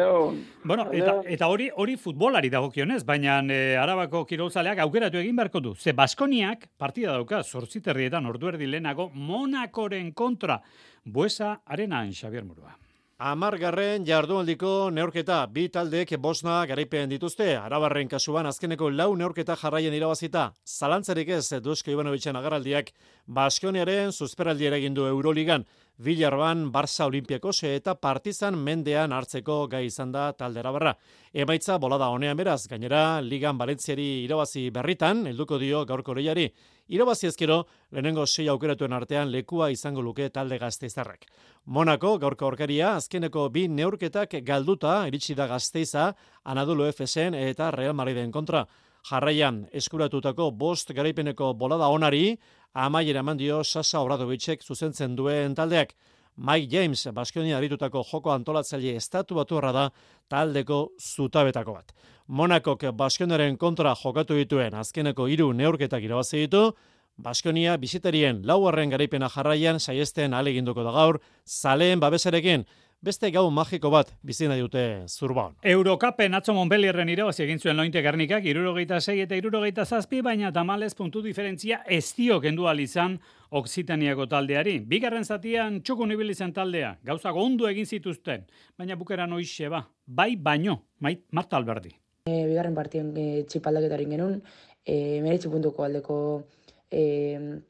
Bueno, 0.64 0.88
eta 0.92 1.20
eta 1.26 1.48
hori 1.52 1.68
hori 1.76 1.96
futbolari 1.96 2.48
dagokionez, 2.48 3.04
baina 3.04 3.42
e, 3.52 3.76
Arabako 3.76 4.24
kirolzaleak 4.24 4.78
aukeratu 4.78 5.18
egin 5.18 5.36
beharko 5.36 5.60
du. 5.60 5.74
Ze 5.74 5.92
Baskoniak 5.92 6.70
partida 6.78 7.12
dauka 7.12 7.42
8 7.42 7.82
terrietan 7.82 8.24
ordu 8.24 8.48
erdi 8.48 8.66
lehenago 8.66 9.10
Monakoren 9.12 10.12
kontra. 10.12 10.62
Buesa 11.04 11.60
Arenan 11.66 12.12
Xavier 12.12 12.44
Murua. 12.44 12.87
Amargarren 13.18 14.04
jardunaldiko 14.06 14.92
neorketa 14.94 15.40
bi 15.50 15.64
taldeek 15.74 16.12
bosna 16.22 16.60
garaipen 16.70 17.10
dituzte. 17.10 17.48
Arabarren 17.58 18.06
kasuan 18.06 18.46
azkeneko 18.46 18.92
lau 18.94 19.08
neorketa 19.18 19.56
jarraien 19.58 19.96
irabazita. 19.96 20.52
Zalantzarik 20.62 21.32
ez 21.34 21.58
Dusko 21.60 21.90
Ivanovitzen 21.90 22.38
agarraldiak 22.38 22.92
Baskoniaren 23.26 24.12
susperaldi 24.12 24.70
egin 24.70 24.94
du 24.94 25.08
Euroligan. 25.10 25.66
Villarban, 25.98 26.70
Barça 26.70 27.08
Olimpiakos 27.10 27.64
eta 27.64 27.96
Partizan 27.96 28.54
mendean 28.54 29.10
hartzeko 29.12 29.66
gai 29.66 29.86
izan 29.86 30.12
da 30.12 30.30
taldera 30.32 30.70
barra. 30.70 30.94
Emaitza 31.34 31.76
bolada 31.76 32.12
honean 32.14 32.36
beraz, 32.36 32.68
gainera 32.68 33.20
Ligan 33.20 33.58
Balentziari 33.58 34.22
irabazi 34.22 34.70
berritan, 34.70 35.26
helduko 35.26 35.58
dio 35.58 35.84
gaurko 35.84 36.14
lehiari. 36.14 36.52
Irabazi 36.88 37.26
ezkero, 37.28 37.66
lehenengo 37.92 38.22
sei 38.26 38.46
aukeratuen 38.48 38.94
artean 38.96 39.28
lekua 39.28 39.66
izango 39.68 40.00
luke 40.00 40.30
talde 40.32 40.56
gazteizarrak. 40.58 41.26
Monako, 41.66 42.14
gaurko 42.22 42.46
orkaria, 42.48 42.94
azkeneko 42.96 43.42
bi 43.52 43.66
neurketak 43.68 44.38
galduta, 44.46 45.02
iritsi 45.10 45.36
da 45.36 45.46
gazteiza, 45.50 46.14
Anadolu 46.44 46.86
FSN 46.88 47.36
eta 47.42 47.68
Real 47.76 47.92
Madriden 47.92 48.32
kontra. 48.32 48.64
Jarraian, 49.04 49.66
eskuratutako 49.72 50.50
bost 50.50 50.94
garaipeneko 50.96 51.52
bolada 51.52 51.90
onari, 51.92 52.38
amaiera 52.72 53.20
eman 53.20 53.36
dio 53.36 53.60
Sasa 53.64 54.00
Obradovicek 54.00 54.64
zuzentzen 54.64 55.14
duen 55.16 55.54
taldeak. 55.54 55.92
Mike 56.38 56.68
James, 56.70 57.08
Baskonia 57.12 57.56
aritutako 57.58 58.04
joko 58.06 58.30
antolatzaile 58.30 58.92
estatu 58.96 59.34
batu 59.34 59.60
da 59.60 59.90
taldeko 60.30 60.90
zutabetako 61.00 61.72
bat. 61.74 61.92
Monakok 62.28 62.84
Baskonaren 62.94 63.56
kontra 63.56 63.94
jokatu 63.94 64.34
dituen 64.34 64.74
azkeneko 64.74 65.26
hiru 65.26 65.52
neurketak 65.52 66.02
irabazi 66.02 66.46
ditu, 66.46 66.72
Baskonia 67.18 67.76
bisitarien 67.76 68.42
lauarren 68.46 68.90
garaipena 68.90 69.28
jarraian 69.28 69.80
saiesten 69.80 70.32
aleginduko 70.32 70.84
da 70.84 70.92
gaur, 70.92 71.18
zaleen 71.44 71.98
babesarekin, 71.98 72.64
beste 73.00 73.30
gau 73.30 73.46
magiko 73.54 73.90
bat 73.90 74.10
bizina 74.26 74.56
dute 74.58 74.82
zurbaon. 75.06 75.54
Eurokapen 75.62 76.34
atzo 76.34 76.54
Montpellierren 76.56 77.08
irabazi 77.12 77.44
egin 77.44 77.60
zuen 77.62 77.78
lointe 77.78 78.02
garnikak, 78.02 78.46
irurogeita 78.50 79.00
sei 79.00 79.20
eta 79.22 79.38
irurogeita 79.38 79.84
zazpi, 79.86 80.20
baina 80.22 80.50
tamales 80.52 80.96
puntu 80.98 81.22
diferentzia 81.22 81.82
ez 81.86 82.14
dio 82.16 82.40
kendu 82.40 82.66
izan 82.78 83.18
Oksitaniako 83.50 84.26
taldeari. 84.26 84.80
Bigarren 84.80 85.24
zatian 85.24 85.80
txukun 85.80 86.12
ibili 86.12 86.34
zen 86.34 86.52
taldea, 86.52 86.98
gauza 87.04 87.30
gondu 87.30 87.66
egin 87.66 87.86
zituzten, 87.86 88.44
baina 88.76 88.96
bukera 88.96 89.26
noixe 89.26 89.68
ba, 89.68 89.86
bai 90.06 90.36
baino, 90.36 90.82
mai, 91.00 91.18
Marta 91.32 91.56
Alberdi. 91.56 91.94
E, 92.26 92.46
bigarren 92.46 92.74
partien 92.74 93.14
e, 93.16 93.44
txipaldaketaren 93.48 94.10
genuen, 94.10 94.42
e, 94.84 95.20
meretzi 95.22 95.48
puntuko 95.48 95.84
aldeko 95.84 96.42
e, 96.90 97.62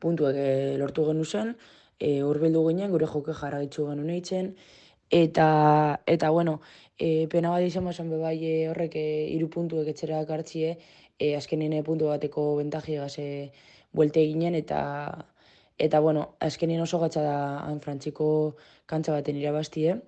puntuak 0.00 0.36
e, 0.36 0.78
lortu 0.78 1.04
genu 1.10 1.24
zen, 1.24 1.54
e, 2.00 2.22
urbildu 2.24 2.64
ginen, 2.68 2.90
gure 2.90 3.06
joke 3.06 3.34
jarra 3.40 3.60
ditzu 3.60 3.86
eitzen, 3.92 4.54
eta, 5.10 6.00
eta 6.06 6.30
bueno, 6.30 6.60
e, 6.98 7.26
pena 7.28 7.50
bat 7.50 7.62
izan 7.62 7.84
basan 7.84 8.10
bebai 8.10 8.38
e, 8.44 8.68
horrek 8.70 8.96
e, 8.96 9.06
iru 9.36 9.48
puntu 9.48 9.80
eketxera 9.82 10.24
kartzie, 10.26 10.78
e, 11.18 11.36
azkenien 11.36 11.84
puntu 11.84 12.06
bateko 12.06 12.56
bentaji 12.56 12.96
gaze 12.96 13.52
buelte 13.92 14.24
ginen, 14.26 14.54
eta, 14.54 14.80
eta 15.78 16.00
bueno, 16.00 16.36
azkenien 16.40 16.80
oso 16.80 16.98
gatsa 16.98 17.22
da 17.22 17.36
han 17.66 17.80
frantziko 17.80 18.56
kantza 18.86 19.12
baten 19.12 19.36
irabaztie, 19.36 20.00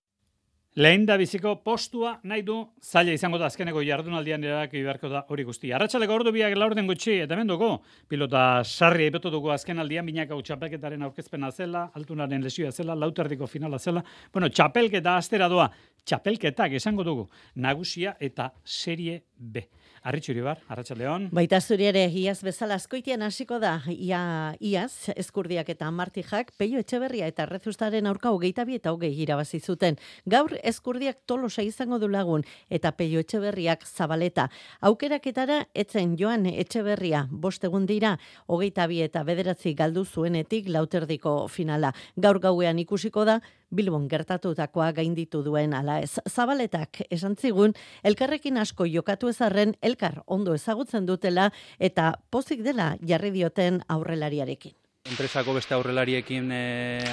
Lehen 0.73 1.03
da 1.05 1.19
biziko 1.21 1.51
postua 1.61 2.15
nahi 2.25 2.41
du 2.49 2.55
zaila 2.81 3.13
izango 3.13 3.37
da 3.37 3.51
azkeneko 3.51 3.83
jardunaldian 3.85 4.45
erabaki 4.47 4.81
beharko 4.81 5.11
da 5.13 5.21
hori 5.29 5.45
guzti. 5.45 5.69
Arratxaleko 5.77 6.15
ordu 6.17 6.33
biak 6.33 6.57
laur 6.57 6.73
den 6.75 6.87
gutxi, 6.89 7.19
eta 7.21 7.37
menduko, 7.37 7.83
pilota 8.09 8.63
sarri 8.65 9.11
ebetu 9.11 9.29
dugu 9.29 9.51
azken 9.53 9.85
aldian, 9.85 10.07
binaka 10.09 10.33
txapelketaren 10.33 11.05
aurkezpena 11.05 11.51
zela, 11.53 11.91
altunaren 11.93 12.41
lesioa 12.41 12.73
zela, 12.73 12.97
lauterdiko 12.97 13.47
finala 13.47 13.77
zela. 13.79 14.01
Bueno, 14.33 14.49
txapelketa 14.49 15.19
astera 15.21 15.51
doa, 15.53 15.69
txapelketak 16.09 16.81
esango 16.81 17.05
dugu, 17.05 17.29
nagusia 17.55 18.17
eta 18.19 18.49
serie 18.65 19.21
B. 19.37 19.69
Arritxuri 20.03 20.43
bar, 20.43 20.59
Arratxaldeon. 20.67 21.29
Baita 21.31 21.61
zuri 21.63 21.87
ere, 21.87 22.03
iaz 22.19 22.41
bezala 22.43 22.75
askoitian 22.75 23.23
hasiko 23.23 23.61
da, 23.63 23.77
ia, 23.87 24.23
iaz, 24.59 25.13
eskurdiak 25.15 25.69
eta 25.71 25.91
martijak, 25.95 26.51
peio 26.59 26.81
etxeberria 26.83 27.29
eta 27.31 27.47
rezustaren 27.47 28.09
aurka 28.11 28.33
hogeita 28.35 28.65
bi 28.67 28.81
eta 28.81 28.91
hogei 28.91 29.13
irabazi 29.23 29.61
zuten. 29.61 30.01
Gaur 30.27 30.57
eskurdiak 30.59 31.23
tolosa 31.31 31.63
izango 31.63 32.01
du 32.03 32.11
lagun 32.11 32.43
eta 32.69 32.91
peio 32.99 33.23
etxeberriak 33.23 33.87
zabaleta. 33.87 34.49
Aukeraketara 34.81 35.63
etzen 35.73 36.17
joan 36.19 36.51
etxeberria, 36.51 37.29
bost 37.31 37.63
egun 37.63 37.87
dira, 37.87 38.17
hogeita 38.49 38.89
bi 38.91 39.05
eta 39.07 39.23
bederatzi 39.23 39.77
galdu 39.79 40.05
zuenetik 40.05 40.67
lauterdiko 40.69 41.47
finala. 41.47 41.95
Gaur 42.19 42.43
gauean 42.43 42.83
ikusiko 42.83 43.25
da, 43.25 43.39
Bilbon 43.75 44.07
gertatutakoa 44.09 44.91
gainditu 44.93 45.43
duen 45.43 45.75
ala 45.75 45.99
ez. 46.05 46.21
Zabaletak 46.29 47.03
esan 47.11 47.37
zigun, 47.37 47.75
elkarrekin 48.05 48.61
asko 48.61 48.87
jokatu 48.87 49.33
ezarren, 49.33 49.75
elkar 49.83 50.23
ondo 50.27 50.55
ezagutzen 50.55 51.07
dutela 51.09 51.51
eta 51.79 52.13
pozik 52.31 52.63
dela 52.63 52.93
jarri 53.01 53.33
dioten 53.33 53.83
aurrelariarekin. 53.89 54.77
Enpresako 55.11 55.57
beste 55.57 55.75
aurrelariekin 55.75 56.53
e, 56.55 56.65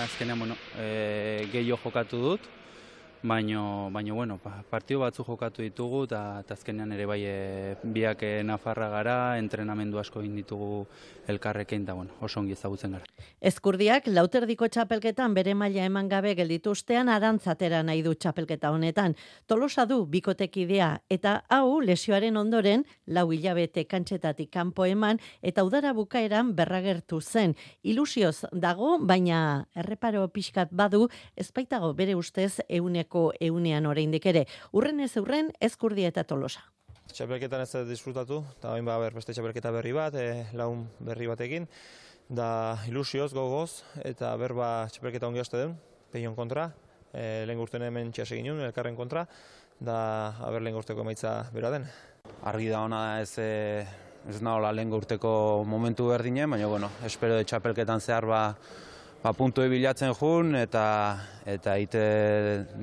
azkenean, 0.04 0.40
bueno, 0.40 0.56
e, 0.78 1.48
gehiago 1.52 1.80
jokatu 1.88 2.20
dut, 2.22 2.50
baino 3.24 3.90
baino 3.92 4.16
bueno 4.16 4.38
pa, 4.38 4.64
partio 4.70 5.00
batzu 5.00 5.26
jokatu 5.28 5.62
ditugu 5.62 6.04
eta 6.06 6.44
azkenean 6.56 6.92
ere 6.96 7.06
bai 7.06 7.20
e, 7.26 7.76
biak 7.84 8.24
nafarra 8.46 8.90
gara 8.90 9.16
entrenamendu 9.40 10.00
asko 10.00 10.22
egin 10.22 10.36
ditugu 10.40 10.86
elkarrekin 11.30 11.84
eta 11.84 11.96
bueno 11.98 12.14
oso 12.22 12.40
ongi 12.40 12.54
ezagutzen 12.58 12.92
gara 12.98 13.06
Ezkurdiak 13.52 14.08
lauterdiko 14.08 14.68
txapelketan 14.68 15.34
bere 15.34 15.56
maila 15.56 15.86
eman 15.90 16.10
gabe 16.10 16.36
geldituztean 16.36 17.10
arantzatera 17.10 17.82
nahi 17.84 18.04
du 18.06 18.14
txapelketa 18.14 18.72
honetan 18.76 19.16
tolosa 19.48 19.86
du 19.86 20.06
bikotekidea 20.06 20.90
eta 21.10 21.44
hau 21.50 21.80
lesioaren 21.82 22.38
ondoren 22.38 22.86
lau 23.08 23.32
hilabete 23.34 23.86
kantxetatik 23.86 24.52
kanpo 24.52 24.86
eman 24.86 25.20
eta 25.42 25.64
udara 25.64 25.94
bukaeran 25.94 26.54
berragertu 26.56 27.22
zen 27.22 27.56
ilusioz 27.84 28.46
dago 28.54 28.98
baina 29.00 29.66
erreparo 29.76 30.28
pixkat 30.28 30.70
badu 30.72 31.08
ezpaitago 31.36 31.94
bere 31.94 32.16
ustez 32.16 32.60
eunek 32.68 33.00
ehuneko 33.00 33.34
ehunean 33.40 33.86
oraindik 33.86 34.26
ere. 34.26 34.46
Urren 34.74 35.00
ez 35.00 35.16
urren 35.18 35.52
ezkurdia 35.62 36.08
eta 36.08 36.24
tolosa. 36.24 36.62
Txapelketan 37.10 37.64
ez 37.64 37.88
disfrutatu, 37.90 38.44
eta 38.58 38.76
hain 38.76 38.86
ba, 38.86 39.00
beste 39.14 39.34
txapelketa 39.34 39.72
berri 39.74 39.92
bat, 39.96 40.14
e, 40.16 40.46
laun 40.54 40.86
berri 41.04 41.28
batekin, 41.28 41.66
da 42.30 42.78
ilusioz, 42.88 43.32
gogoz, 43.34 43.84
eta 44.06 44.36
berba 44.38 44.88
txapelketa 44.94 45.28
ongi 45.28 45.42
haste 45.42 45.58
den, 45.58 45.74
peion 46.14 46.36
kontra, 46.38 46.70
e, 47.12 47.46
lehen 47.50 47.58
gurten 47.58 47.86
hemen 47.88 48.12
txas 48.14 48.30
egin 48.36 48.62
elkarren 48.62 48.98
kontra, 48.98 49.26
da 49.80 50.36
haber 50.46 50.62
lehen 50.62 50.78
gurteko 50.78 51.02
emaitza 51.02 51.34
bera 51.56 51.74
den. 51.74 51.88
Argi 52.46 52.70
da 52.70 52.84
ona 52.86 53.02
ez, 53.24 53.34
e, 53.42 53.82
ez 54.30 54.42
nahola 54.46 54.72
lehen 54.76 54.94
gurteko 54.94 55.64
momentu 55.66 56.12
berdinen, 56.12 56.50
baina 56.52 56.70
bueno, 56.70 56.92
espero 57.10 57.40
de 57.40 57.50
txapelketan 57.50 58.06
zehar 58.06 58.30
ba, 58.30 58.44
ba, 59.24 59.34
puntu 59.34 59.66
bilatzen 59.66 60.14
jun 60.14 60.56
eta 60.62 60.86
eta 61.50 61.78
ite 61.82 62.06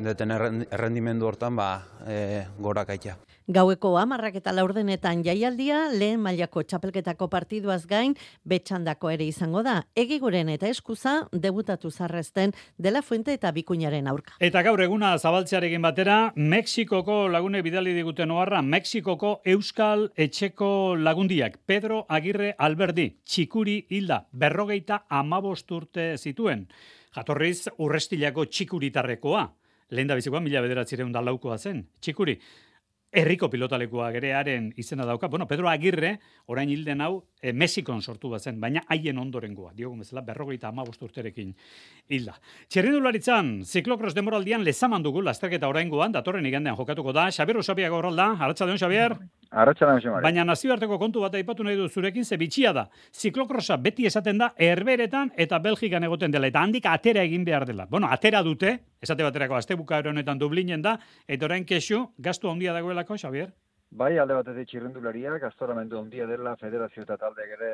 deten 0.02 0.35
errendimendu 0.35 1.30
hortan 1.30 1.56
ba, 1.56 1.71
e, 2.09 2.42
gora 2.59 2.85
kaitea. 2.88 3.16
Gaueko 3.46 3.92
amarrak 3.94 4.40
eta 4.40 4.50
laurdenetan 4.50 5.20
jaialdia, 5.22 5.84
lehen 5.94 6.18
mailako 6.18 6.64
txapelketako 6.66 7.28
partiduaz 7.30 7.84
gain, 7.86 8.16
betxandako 8.42 9.12
ere 9.14 9.28
izango 9.30 9.62
da. 9.62 9.76
Egiguren 9.94 10.48
eta 10.50 10.66
eskuza, 10.66 11.28
debutatu 11.30 11.92
zarrezten 11.92 12.56
dela 12.76 13.04
fuente 13.06 13.36
eta 13.38 13.52
bikuñaren 13.54 14.10
aurka. 14.10 14.34
Eta 14.42 14.64
gaur 14.66 14.82
eguna 14.82 15.12
zabaltzearekin 15.18 15.86
batera, 15.86 16.32
Mexikoko 16.34 17.28
lagune 17.30 17.62
bidali 17.62 17.94
diguten 17.94 18.34
oharra, 18.34 18.64
Mexikoko 18.66 19.40
Euskal 19.44 20.08
Etxeko 20.16 20.96
lagundiak, 20.98 21.60
Pedro 21.66 22.02
Agirre 22.08 22.56
Alberdi, 22.58 23.12
txikuri 23.22 23.84
hilda, 23.90 24.24
berrogeita 24.32 25.04
amabost 25.08 25.70
urte 25.70 26.16
zituen. 26.18 26.66
Jatorriz, 27.14 27.68
urrestilako 27.78 28.50
txikuritarrekoa. 28.50 29.46
Lehen 29.94 30.08
da 30.10 30.16
bizikoa, 30.18 30.40
mila 30.42 30.58
bederatzireun 30.64 31.12
da 31.14 31.20
laukoa 31.22 31.60
zen. 31.62 31.84
Txikuri, 32.02 32.34
herriko 33.12 33.48
pilotalekua 33.50 34.10
gerearen 34.12 34.72
izena 34.76 35.06
dauka. 35.06 35.28
Bueno, 35.28 35.46
Pedro 35.46 35.68
Agirre, 35.70 36.18
orain 36.46 36.68
hilden 36.70 37.00
hau, 37.00 37.25
e, 37.40 37.52
Mexikon 37.52 38.02
sortu 38.02 38.28
bazen, 38.30 38.60
baina 38.60 38.82
haien 38.88 39.18
ondorengoa. 39.18 39.72
Diogu 39.75 39.96
bezala, 40.02 40.22
berrogeita 40.26 40.68
amabost 40.68 41.02
urterekin 41.02 41.54
hilda. 42.08 42.36
Txerrindularitzan, 42.68 43.62
ziklokros 43.64 44.14
demoraldian 44.14 44.64
lezaman 44.64 45.02
dugu, 45.02 45.22
lasterketa 45.22 45.68
oraingoan, 45.68 46.12
datorren 46.12 46.46
igandean 46.46 46.76
jokatuko 46.76 47.14
da. 47.16 47.28
Xabier 47.30 47.62
Osapiak 47.62 47.92
horralda, 47.92 48.32
haratsa 48.40 48.66
deon, 48.66 48.78
Xabier? 48.78 49.16
Arratxa 49.50 49.86
da, 49.86 50.20
Baina 50.20 50.44
nazioarteko 50.44 50.98
kontu 50.98 51.22
bat 51.22 51.34
aipatu 51.38 51.64
nahi 51.64 51.76
du 51.78 51.88
zurekin, 51.88 52.25
ze 52.25 52.36
bitxia 52.36 52.72
da. 52.72 52.88
Ziklokrosa 53.14 53.78
beti 53.80 54.06
esaten 54.06 54.38
da, 54.38 54.52
herberetan 54.58 55.32
eta 55.36 55.58
Belgikan 55.62 56.04
egoten 56.04 56.34
dela, 56.34 56.50
eta 56.50 56.60
handik 56.60 56.86
atera 56.90 57.22
egin 57.22 57.44
behar 57.44 57.64
dela. 57.64 57.86
Bueno, 57.88 58.10
atera 58.10 58.42
dute, 58.42 58.76
esate 59.02 59.22
baterako, 59.22 59.56
azte 59.56 59.74
buka 59.74 60.00
honetan 60.04 60.38
Dublinen 60.38 60.82
da, 60.82 60.98
eta 61.28 61.46
orain 61.46 61.64
kesu, 61.64 62.06
gastu 62.18 62.50
handia 62.50 62.72
dagoelako, 62.72 63.16
Xavier? 63.16 63.52
Bai, 63.96 64.16
alde 64.18 64.34
batetik 64.34 64.66
txirrendulariak, 64.68 65.44
astoramendu 65.46 65.96
ondia 66.00 66.24
dela 66.26 66.56
federazio 66.58 67.04
eta 67.04 67.16
taldeak 67.20 67.52
ere 67.54 67.68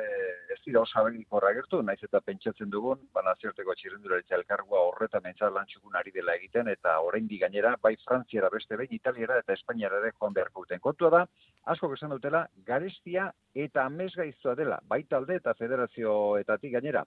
ez 0.53 0.59
dira 0.65 0.83
osabegikorra 0.83 1.49
gertu, 1.57 1.81
naiz 1.81 1.97
eta 2.05 2.21
pentsatzen 2.21 2.69
dugun, 2.69 3.01
ba 3.11 3.23
nazioarteko 3.25 3.73
txirrendularitza 3.79 4.37
elkargua 4.37 4.83
horretan 4.91 5.23
mentzat 5.25 5.51
lantxukun 5.55 5.97
ari 5.97 6.13
dela 6.15 6.35
egiten, 6.37 6.69
eta 6.69 6.99
oraindik 7.01 7.41
gainera, 7.41 7.73
bai 7.81 7.95
Frantziara 8.05 8.51
beste 8.53 8.77
behin, 8.77 8.93
Italiara 8.93 9.39
eta 9.41 9.57
Espainiara 9.57 9.99
ere 10.03 10.13
joan 10.13 10.37
beharko 10.37 10.63
duten. 10.63 10.79
Kontua 10.85 11.09
da, 11.17 11.25
asko 11.73 11.91
esan 11.97 12.13
dutela, 12.13 12.45
garestia 12.63 13.31
eta 13.65 13.89
amesgaiztoa 13.89 14.55
dela, 14.55 14.79
bai 14.87 15.03
talde 15.09 15.41
eta 15.41 15.57
federazioetatik 15.57 16.77
gainera. 16.77 17.03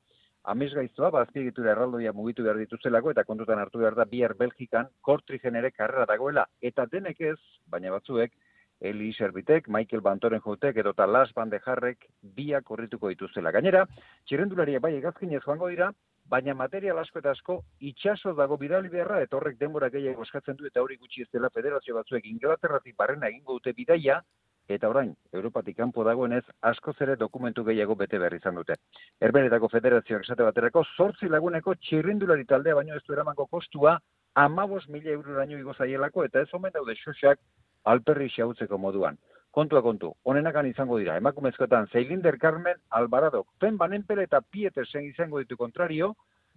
Amesgaiztoa, 0.52 1.10
bazpiegitura 1.10 1.72
erraldoia 1.72 2.12
mugitu 2.14 2.44
behar 2.46 2.58
dituzelako, 2.60 3.10
eta 3.10 3.24
kontutan 3.26 3.58
hartu 3.58 3.80
behar 3.82 3.96
da, 3.98 4.04
bihar 4.10 4.36
Belgikan, 4.38 4.90
kortrigen 5.02 5.56
ere 5.58 5.72
karrera 5.74 6.06
dagoela, 6.06 6.46
eta 6.62 6.86
denek 6.92 7.20
ez, 7.32 7.38
baina 7.66 7.90
batzuek, 7.94 8.36
Eli 8.80 9.12
Serbitek, 9.16 9.70
Michael 9.72 10.02
Bantoren 10.04 10.42
jotek 10.44 10.76
edo 10.76 10.92
Las 11.06 11.32
Bandejarrek 11.32 12.04
biak 12.36 12.64
korrituko 12.64 13.08
dituzela. 13.08 13.50
Gainera, 13.50 13.86
txirrendularia 14.26 14.80
bai 14.80 14.94
egazkinez 14.96 15.40
joango 15.42 15.68
dira, 15.68 15.90
baina 16.28 16.54
material 16.54 16.98
asko 16.98 17.18
eta 17.18 17.30
asko 17.30 17.62
itxaso 17.80 18.34
dago 18.34 18.58
bidali 18.58 18.88
beharra, 18.88 19.22
eta 19.22 19.36
horrek 19.36 19.58
denbora 19.58 19.88
gehiago 19.88 20.22
eskatzen 20.22 20.56
du, 20.56 20.66
eta 20.66 20.82
hori 20.82 20.96
gutxi 20.96 21.22
ez 21.22 21.30
dela 21.32 21.50
federazio 21.50 21.94
batzuek 21.94 22.26
Inglaterratik 22.26 22.96
barrena 22.96 23.28
egingo 23.28 23.58
dute 23.58 23.72
bidaia, 23.72 24.20
eta 24.68 24.88
orain, 24.88 25.14
Europatik 25.32 25.76
kanpo 25.76 26.04
dagoenez, 26.04 26.44
asko 26.70 26.92
zere 26.98 27.16
dokumentu 27.16 27.64
gehiago 27.64 27.94
bete 27.94 28.18
behar 28.18 28.34
izan 28.34 28.58
dute. 28.58 28.74
Erbenetako 29.20 29.68
federazioak 29.72 30.26
esate 30.26 30.42
baterako, 30.42 30.84
sortzi 30.96 31.28
laguneko 31.28 31.74
txirrindulari 31.74 32.44
taldea 32.44 32.74
baino 32.74 32.96
ez 32.96 33.02
du 33.06 33.14
eramango 33.14 33.46
kostua, 33.46 33.98
amabos 34.34 34.88
mila 34.88 35.10
euro 35.10 35.34
daño 35.34 35.58
igo 35.58 35.74
zaielako, 35.74 36.24
eta 36.24 36.42
ez 36.42 36.52
omen 36.52 36.72
daude 36.74 36.96
xoxak 37.04 37.38
alperri 37.84 38.28
xautzeko 38.28 38.78
moduan. 38.78 39.18
Kontua 39.56 39.80
kontu, 39.80 40.10
honenakan 40.28 40.66
izango 40.68 40.98
dira, 41.00 41.16
emakumezkoetan 41.16 41.86
Zeilinder 41.88 42.36
Carmen, 42.38 42.76
Albaradok, 42.90 43.46
Pen 43.58 43.78
Banenpele 43.78 44.26
eta 44.28 44.42
Pietersen 44.42 45.06
izango 45.06 45.38
ditu 45.40 45.56
kontrario, 45.56 46.10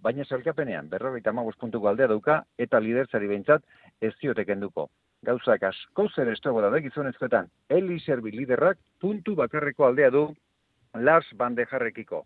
baina 0.04 0.24
zelkapenean, 0.24 0.90
berrogeita 0.90 1.30
amagos 1.30 1.56
puntuko 1.60 1.88
aldea 1.88 2.10
dauka, 2.12 2.42
eta 2.58 2.80
liderzari 2.80 3.30
behintzat 3.30 3.64
ez 4.00 4.12
zioteken 4.20 4.60
duko. 4.60 4.90
Gauzak 5.28 5.64
asko 5.68 6.06
zer 6.16 6.30
estogo 6.32 6.62
da 6.64 6.78
gizonezkoetan, 6.80 7.48
Eli 7.68 7.98
Serbi 8.00 8.30
liderrak 8.32 8.78
puntu 9.00 9.34
bakarreko 9.36 9.84
aldea 9.84 10.08
du 10.14 10.22
Lars 10.94 11.28
Bandejarrekiko. 11.36 12.22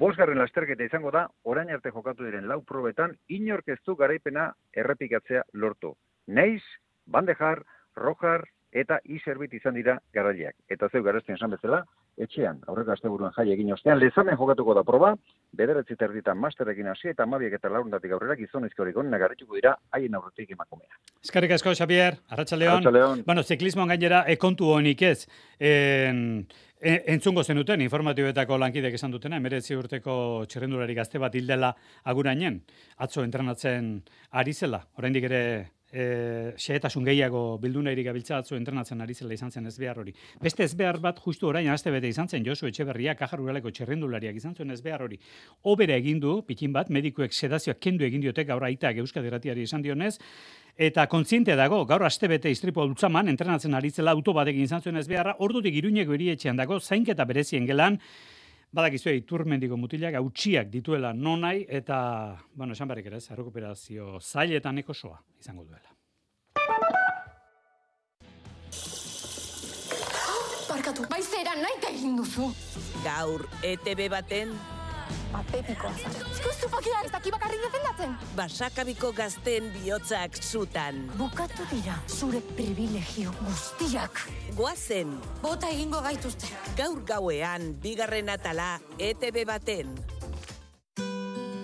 Bosgarren 0.00 0.40
lasterketa 0.40 0.88
izango 0.88 1.12
da, 1.14 1.26
orain 1.44 1.70
arte 1.70 1.92
jokatu 1.94 2.26
diren 2.26 2.48
lau 2.50 2.58
probetan, 2.66 3.14
inorkeztu 3.28 3.94
garaipena 4.00 4.48
errepikatzea 4.74 5.44
lortu. 5.52 5.92
Neiz, 6.26 6.62
Bandejar, 7.06 7.62
Rojar 7.96 8.46
eta 8.72 8.98
Iserbit 9.04 9.52
izan 9.54 9.76
dira 9.76 9.98
garaileak. 10.14 10.56
Eta 10.72 10.88
zeu 10.88 11.02
garazten 11.04 11.36
esan 11.36 11.52
bezala, 11.52 11.82
etxean, 12.20 12.58
aurreko 12.68 12.92
asteburuan 12.94 13.32
jai 13.36 13.50
egin 13.52 13.72
ostean, 13.72 13.98
lezamen 14.00 14.36
jokatuko 14.40 14.74
da 14.76 14.82
proba, 14.84 15.12
bederetzi 15.56 15.96
terditan 16.00 16.40
masterekin 16.40 16.88
hasi 16.92 17.12
eta 17.12 17.26
mabiek 17.28 17.54
eta 17.58 17.70
laurundatik 17.72 18.12
aurrera 18.16 18.36
gizonezko 18.36 18.82
hori 18.84 18.92
gonena 18.96 19.28
dira 19.28 19.76
haien 19.92 20.14
aurretik 20.14 20.50
emakumea. 20.50 20.98
Eskarrik 21.22 21.52
asko, 21.52 21.74
Xavier, 21.74 22.18
Arratxaleon. 22.28 22.80
Arratxaleon. 22.80 23.24
Bueno, 23.26 23.42
ziklismoan 23.42 23.88
gainera, 23.88 24.24
ekontu 24.28 24.72
honik 24.72 25.02
ez. 25.02 25.28
En, 25.58 26.46
e, 26.80 27.02
entzungo 27.14 27.44
zenuten, 27.44 27.80
informatibetako 27.80 28.58
lankidek 28.58 28.94
esan 28.94 29.12
dutena, 29.12 29.36
emeretzi 29.36 29.76
urteko 29.76 30.44
txerrendulari 30.48 30.94
gazte 30.94 31.20
bat 31.22 31.34
hildela 31.34 31.74
agurainen, 32.04 32.62
atzo 32.98 33.22
entrenatzen 33.22 33.94
ari 34.30 34.52
zela, 34.52 34.82
oraindik 34.98 35.28
ere 35.30 35.42
e, 35.92 36.54
xehetasun 36.56 37.04
gehiago 37.04 37.58
bildu 37.62 37.82
nahi 37.84 38.02
gabiltza 38.02 38.38
atzu 38.40 38.56
entrenatzen 38.56 39.00
ari 39.04 39.14
zela 39.14 39.34
izan 39.34 39.52
zen 39.52 39.66
ez 39.66 39.76
behar 39.78 40.00
hori. 40.00 40.14
Beste 40.40 40.64
ez 40.64 40.74
behar 40.74 40.98
bat 40.98 41.20
justu 41.20 41.48
orain 41.48 41.68
aste 41.68 41.90
bete 41.90 42.08
izan 42.08 42.28
zen 42.28 42.44
Josu 42.44 42.66
Etxeberria 42.66 43.14
kajar 43.14 43.40
uraleko 43.40 43.70
txerrendulariak 43.70 44.36
izan 44.36 44.54
zuen 44.54 44.70
ez 44.70 44.80
behar 44.82 45.02
hori. 45.02 45.20
Obera 45.62 45.96
egin 45.96 46.20
du, 46.20 46.40
pikin 46.48 46.72
bat, 46.72 46.90
medikuek 46.90 47.32
sedazioak 47.32 47.80
kendu 47.80 48.04
egin 48.04 48.24
diotek 48.24 48.48
gaur 48.48 48.64
aitak 48.64 48.96
Euskadi 48.96 49.30
izan 49.62 49.82
dionez, 49.82 50.18
eta 50.76 51.06
kontziente 51.06 51.56
dago, 51.56 51.84
gaur 51.84 52.04
aste 52.04 52.28
bete 52.28 52.50
istripo 52.50 52.86
dutzaman, 52.86 53.28
entrenatzen 53.28 53.74
ari 53.74 53.90
zela 53.90 54.12
auto 54.12 54.32
batekin 54.32 54.62
izan 54.62 54.80
zuen 54.80 54.96
ez 54.96 55.08
beharra, 55.08 55.36
ordutik 55.38 55.74
iruñeko 55.74 56.14
erietxean 56.14 56.56
dago, 56.56 56.80
zainketa 56.80 57.24
berezien 57.24 57.66
gelan, 57.66 57.98
Badakizu 58.72 59.12
iturmendiko 59.12 59.76
mutilak 59.76 60.14
hautsiak 60.16 60.70
dituela 60.72 61.10
nonai 61.12 61.66
eta, 61.68 61.96
bueno, 62.56 62.72
esan 62.72 62.88
barrik 62.88 63.10
ere, 63.10 63.18
errekuperazio 63.34 64.16
zailetan 64.20 64.80
ekosoa 64.80 65.18
izango 65.40 65.66
duela. 65.68 65.92
Barkatu, 70.70 71.04
bai 71.10 71.20
zera 71.20 71.52
nahi 71.60 71.76
egin 71.90 72.16
duzu. 72.16 72.48
Gaur, 73.04 73.44
ETB 73.60 74.08
baten 74.08 74.56
Apepikoa 75.36 75.92
zara. 75.96 76.28
Zikustu 76.36 76.68
pakia 76.72 77.04
ez. 77.04 77.12
Basakabiko 78.32 79.10
gazten 79.12 79.66
bihotzak 79.74 80.38
zutan. 80.40 81.02
Bukatu 81.18 81.66
dira, 81.68 81.98
zure 82.08 82.40
privilegio 82.56 83.34
guztiak. 83.42 84.22
Goazen. 84.56 85.12
Bota 85.42 85.68
egingo 85.68 86.00
gaituzte. 86.00 86.48
Gaur 86.78 87.04
gauean, 87.04 87.74
bigarren 87.84 88.32
atala, 88.32 88.78
ETB 88.96 89.44
baten. 89.52 89.92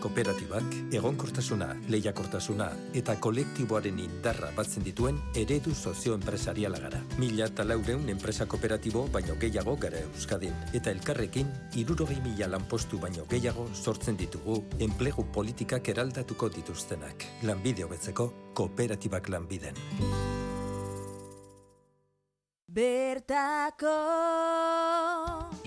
Kooperatibak, 0.09 0.65
egonkortasuna, 0.97 1.67
lehiakortasuna 1.93 2.69
eta 2.97 3.19
kolektiboaren 3.21 3.99
indarra 4.01 4.49
batzen 4.57 4.87
dituen 4.87 5.19
eredu 5.37 5.75
sozioenpresariala 5.77 6.81
gara. 6.81 7.03
Mila 7.21 7.45
eta 7.51 7.67
laureun 7.69 8.09
enpresa 8.09 8.47
kooperatibo 8.49 9.03
baino 9.13 9.37
gehiago 9.37 9.75
gara 9.77 10.01
Euskadin. 10.07 10.55
Eta 10.73 10.95
elkarrekin, 10.97 11.51
irurogei 11.77 12.17
mila 12.25 12.49
lanpostu 12.49 12.97
baino 13.03 13.27
gehiago 13.29 13.67
sortzen 13.75 14.17
ditugu 14.17 14.63
enplegu 14.81 15.27
politikak 15.35 15.93
eraldatuko 15.93 16.49
dituztenak. 16.57 17.29
Lanbide 17.45 17.85
hobetzeko, 17.85 18.31
kooperatibak 18.57 19.29
lanbiden. 19.29 19.77
Bertako 22.81 23.97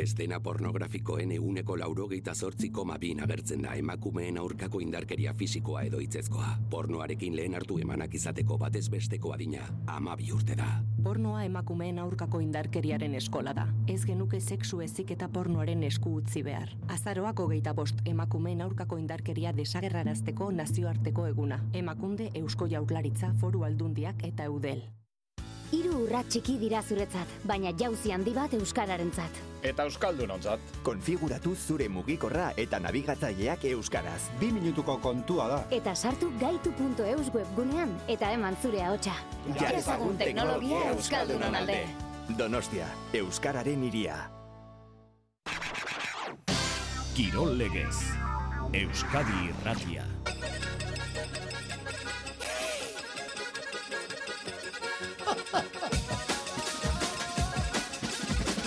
Estena 0.00 0.40
pornografikoen 0.40 1.32
euneko 1.32 1.74
laurogeita 1.76 2.32
zortzi 2.34 2.70
koma 2.72 2.94
bin 2.98 3.18
agertzen 3.20 3.60
da 3.66 3.74
emakumeen 3.76 4.38
aurkako 4.40 4.80
indarkeria 4.80 5.34
fisikoa 5.34 5.82
edo 5.82 5.98
itzezkoa. 6.00 6.54
Pornoarekin 6.70 7.34
lehen 7.36 7.54
hartu 7.54 7.76
emanak 7.78 8.14
izateko 8.16 8.56
batez 8.58 8.88
besteko 8.88 9.34
adina, 9.34 9.66
ama 9.86 10.14
urte 10.34 10.56
da. 10.56 10.68
Pornoa 11.04 11.44
emakumeen 11.44 11.98
aurkako 11.98 12.40
indarkeriaren 12.40 13.14
eskola 13.14 13.52
da. 13.52 13.66
Ez 13.88 14.06
genuke 14.06 14.40
sexu 14.40 14.80
ezik 14.80 15.10
eta 15.10 15.28
pornoaren 15.28 15.82
esku 15.82 16.14
utzi 16.22 16.42
behar. 16.42 16.72
Azaroak 16.88 17.40
hogeita 17.40 17.74
bost 17.74 18.00
emakumeen 18.06 18.62
aurkako 18.62 18.96
indarkeria 18.96 19.52
desagerrarazteko 19.52 20.50
nazioarteko 20.50 21.26
eguna. 21.26 21.60
Emakunde 21.74 22.30
Eusko 22.34 22.70
Jaurlaritza 22.72 23.34
Foru 23.40 23.64
Aldundiak 23.68 24.24
eta 24.24 24.48
Eudel. 24.48 24.82
Hiru 25.70 26.00
urrat 26.02 26.26
txiki 26.26 26.56
dira 26.58 26.80
zuretzat, 26.82 27.30
baina 27.46 27.70
jauzi 27.78 28.10
handi 28.10 28.32
bat 28.34 28.54
euskararentzat. 28.58 29.36
Eta 29.62 29.84
euskaldunontzat. 29.86 30.72
Konfiguratu 30.82 31.52
zure 31.54 31.86
mugikorra 31.92 32.48
eta 32.58 32.80
nabigatzaileak 32.82 33.68
euskaraz. 33.70 34.18
Bi 34.40 34.50
minutuko 34.56 34.96
kontua 35.04 35.46
da. 35.52 35.60
Eta 35.70 35.94
sartu 35.94 36.32
gaitu.eus 36.40 37.30
webgunean 37.34 37.94
eta 38.08 38.32
eman 38.34 38.58
zure 38.62 38.82
ahotsa. 38.82 39.14
Ja 39.60 39.70
ezagun 39.78 40.18
teknologia 40.18 40.82
euskaldunon 40.94 41.54
alde. 41.62 41.84
Donostia, 42.38 42.88
euskararen 43.22 43.86
iria. 43.86 44.18
Kirol 47.14 47.54
legez. 47.58 47.94
Euskadi 48.74 49.50
irratia. 49.50 50.04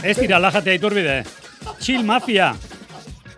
Ez 0.03 0.17
dira 0.19 0.39
lajatea 0.39 0.73
iturbide. 0.75 1.23
Chill 1.79 2.03
Mafia. 2.03 2.51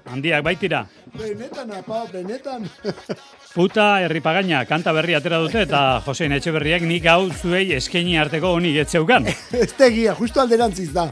Handiak 0.10 0.44
baitira. 0.46 0.86
Benetan, 1.14 1.72
apa, 1.72 2.06
benetan. 2.12 2.66
Puta 3.56 4.02
herripagaina 4.04 4.66
kanta 4.68 4.92
berri 4.92 5.14
atera 5.16 5.38
dute 5.40 5.62
eta 5.64 6.02
Josein 6.04 6.34
Etxeberriak 6.36 6.82
nik 6.84 7.06
hau 7.08 7.30
zuei 7.32 7.70
eskaini 7.78 8.18
arteko 8.20 8.50
honi 8.52 8.74
getzeukan. 8.76 9.30
Ez 9.56 9.70
tegia, 9.80 10.12
justu 10.18 10.42
alderantziz 10.44 10.90
da. 10.92 11.06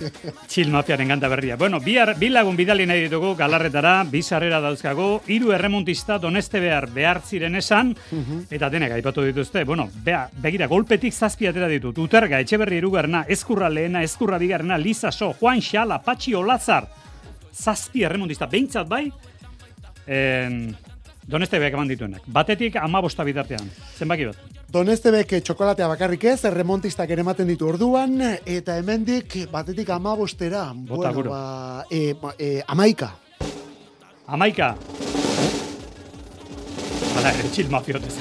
Chill 0.50 0.72
Mafiaren 0.72 1.12
kanta 1.12 1.28
berria. 1.28 1.58
Bueno, 1.60 1.76
bi, 1.84 1.98
ar, 2.00 2.14
bi 2.16 2.32
lagun 2.32 2.56
bidali 2.56 2.88
nahi 2.88 3.04
ditugu 3.04 3.34
galarretara, 3.36 3.92
bi 4.08 4.24
sarrera 4.24 4.62
dauzkago, 4.64 5.10
hiru 5.28 5.52
erremontista 5.52 6.16
doneste 6.16 6.64
behar 6.64 6.88
behar 6.94 7.20
ziren 7.20 7.60
esan, 7.60 7.92
eta 8.48 8.72
denek 8.72 8.96
aipatu 8.96 9.28
dituzte. 9.28 9.66
Bueno, 9.68 9.90
bea, 9.92 10.22
begira, 10.40 10.72
golpetik 10.72 11.12
zazpi 11.12 11.52
atera 11.52 11.68
ditut. 11.68 12.00
Uterga, 12.00 12.40
Etxeberri 12.40 12.80
erugarna, 12.80 13.26
eskurra 13.28 13.68
lehena, 13.68 14.00
eskurra 14.08 14.40
bigarna, 14.40 14.80
Liza 14.80 15.12
So, 15.12 15.34
Juan 15.34 15.60
Xala, 15.60 16.00
Patxi 16.00 16.32
Olazar, 16.32 16.88
zazpi 17.52 18.08
erremontista, 18.08 18.48
behintzat 18.48 18.88
bai, 18.88 19.10
en, 20.08 20.62
Doneste 21.30 21.60
behak 21.62 21.76
eman 21.76 21.90
dituenak. 21.90 22.24
Batetik 22.26 22.76
ama 22.80 23.00
bosta 23.04 23.24
bitartean. 23.26 23.68
Zenbaki 23.98 24.26
bat. 24.26 24.38
Donestebek 24.70 25.36
txokolatea 25.46 25.86
bakarrik 25.90 26.24
ez, 26.32 26.40
remontistak 26.50 27.10
ere 27.10 27.22
ematen 27.22 27.46
ditu 27.50 27.68
orduan, 27.70 28.16
eta 28.46 28.76
hemendik 28.78 29.36
batetik 29.52 29.90
ama 29.94 30.16
bostera. 30.18 30.64
Bota, 30.74 31.12
bueno, 31.14 31.30
ba, 31.30 31.84
e, 31.90 32.14
ba, 32.18 32.34
e, 32.38 32.62
amaika. 32.66 33.12
Amaika. 34.26 34.74
Hala, 37.14 37.32
etxil 37.46 37.70
mafiotez. 37.70 38.14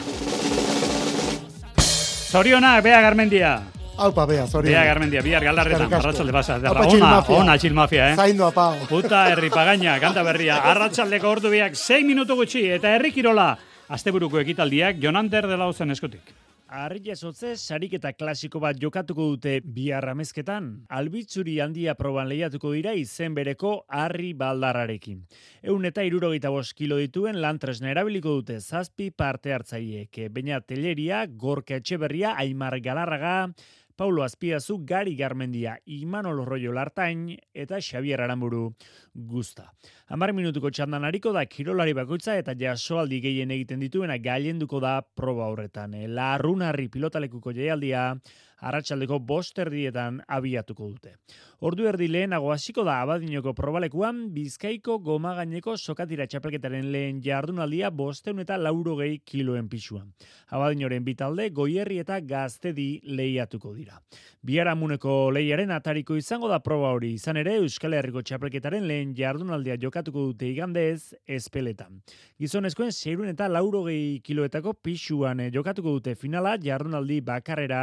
Zorionak, 2.30 2.84
bea 2.86 3.02
garmendia. 3.02 3.58
Aupa, 4.00 4.26
bea, 4.26 4.46
zorionak. 4.48 4.72
Bea 4.72 4.84
garmendia, 4.88 5.22
bihar 5.26 5.44
galarretan, 5.44 5.94
arratsalde 5.94 6.32
basa. 6.32 6.56
Aupa, 6.56 6.86
Ona, 6.86 6.90
chill 6.92 7.04
mafia. 7.04 7.36
ona, 7.36 7.58
chill 7.60 7.74
mafia, 7.74 8.10
eh? 8.12 8.16
Zaindu, 8.16 8.46
apa. 8.48 8.70
Puta 8.88 9.26
herri 9.34 9.50
pagaina, 9.52 10.00
kanta 10.00 10.24
berria, 10.24 10.62
arratsaldeko 10.72 11.30
ordu 11.30 11.50
biak, 11.52 11.76
6 11.76 12.06
minutu 12.08 12.36
gutxi, 12.40 12.64
eta 12.80 12.96
herri 12.96 13.12
kirola, 13.12 13.58
asteburuko 13.90 14.40
ekitaldiak, 14.40 15.02
Jonander 15.04 15.48
dela 15.52 15.68
uzen 15.68 15.92
eskutik. 15.92 16.32
Arri 16.70 17.00
jasotze, 17.02 17.56
sariketa 17.58 18.12
klasiko 18.14 18.60
bat 18.62 18.78
jokatuko 18.78 19.24
dute 19.32 19.56
bihar 19.66 20.06
amezketan. 20.12 20.68
Albitzuri 20.94 21.56
handia 21.60 21.96
proban 21.98 22.30
lehiatuko 22.30 22.76
dira 22.76 22.94
izen 22.94 23.34
bereko 23.34 23.72
harri 23.90 24.36
baldarrarekin. 24.38 25.24
Eun 25.64 25.90
eta 25.90 26.04
irurogeita 26.06 26.52
bost 26.54 26.76
kilo 26.78 27.00
dituen 27.02 27.42
lan 27.42 27.58
tresna 27.58 27.90
erabiliko 27.90 28.36
dute 28.38 28.60
zazpi 28.62 29.10
parte 29.10 29.52
hartzaiek. 29.52 30.30
Baina 30.30 30.62
teleria, 30.62 31.26
gorka 31.26 31.74
etxeberria, 31.82 32.36
aimar 32.38 32.78
galarraga, 32.86 33.50
Paulo 34.00 34.24
Azpiazu, 34.24 34.78
Gari 34.86 35.14
Garmendia, 35.18 35.74
Imanol 35.86 36.46
Rollo 36.46 36.72
Lartain 36.72 37.34
eta 37.52 37.82
Xavier 37.82 38.22
Aramburu 38.24 38.70
guzta. 39.12 39.66
Hamar 40.08 40.32
minutuko 40.32 40.72
txandan 40.72 41.04
hariko 41.04 41.34
da 41.36 41.44
kirolari 41.44 41.92
bakoitza 41.98 42.38
eta 42.40 42.56
jasoaldi 42.56 43.20
gehien 43.20 43.52
egiten 43.52 43.84
dituena 43.84 44.16
gailenduko 44.24 44.80
da 44.80 45.02
proba 45.04 45.50
horretan. 45.52 45.98
La 46.16 46.38
Runarri 46.40 46.88
pilotalekuko 46.88 47.52
jaialdia 47.52 48.14
arratsaldeko 48.62 49.20
bost 49.20 49.60
erdietan 49.60 50.22
abiatuko 50.28 50.90
dute. 50.90 51.16
Ordu 51.60 51.90
erdi 51.90 52.08
lehenago 52.08 52.54
hasiko 52.54 52.86
da 52.88 53.02
abadinoko 53.04 53.52
probalekuan 53.54 54.22
Bizkaiko 54.32 55.00
goma 55.04 55.34
gaineko 55.36 55.76
sokatira 55.78 56.28
txapelketaren 56.28 56.88
lehen 56.94 57.20
jardunaldia 57.24 57.90
bosteun 57.92 58.40
eta 58.46 58.56
laurogei 58.58 59.20
kiloen 59.26 59.68
pisuan. 59.70 60.14
Abadinoren 60.56 61.04
bitalde 61.04 61.50
goierri 61.56 62.00
eta 62.00 62.20
gaztedi 62.24 63.02
lehiatuko 63.04 63.74
dira. 63.76 64.00
Biharamuneko 64.46 65.32
lehiaren 65.36 65.72
atariko 65.76 66.16
izango 66.16 66.48
da 66.48 66.62
proba 66.64 66.94
hori 66.96 67.12
izan 67.18 67.38
ere 67.42 67.58
Euskal 67.60 67.98
Herriko 67.98 68.24
txapelketaren 68.24 68.88
lehen 68.88 69.12
jardunaldia 69.18 69.76
jokatuko 69.82 70.30
dute 70.30 70.48
igandez 70.48 71.14
espeletan. 71.28 72.00
Gizonezkoen 72.40 72.96
zeirun 72.96 73.28
eta 73.34 73.50
laurogei 73.52 74.22
kiloetako 74.24 74.78
pisuan 74.80 75.44
eh, 75.44 75.52
jokatuko 75.52 75.98
dute 75.98 76.16
finala 76.16 76.56
jardunaldi 76.64 77.20
bakarrera 77.20 77.82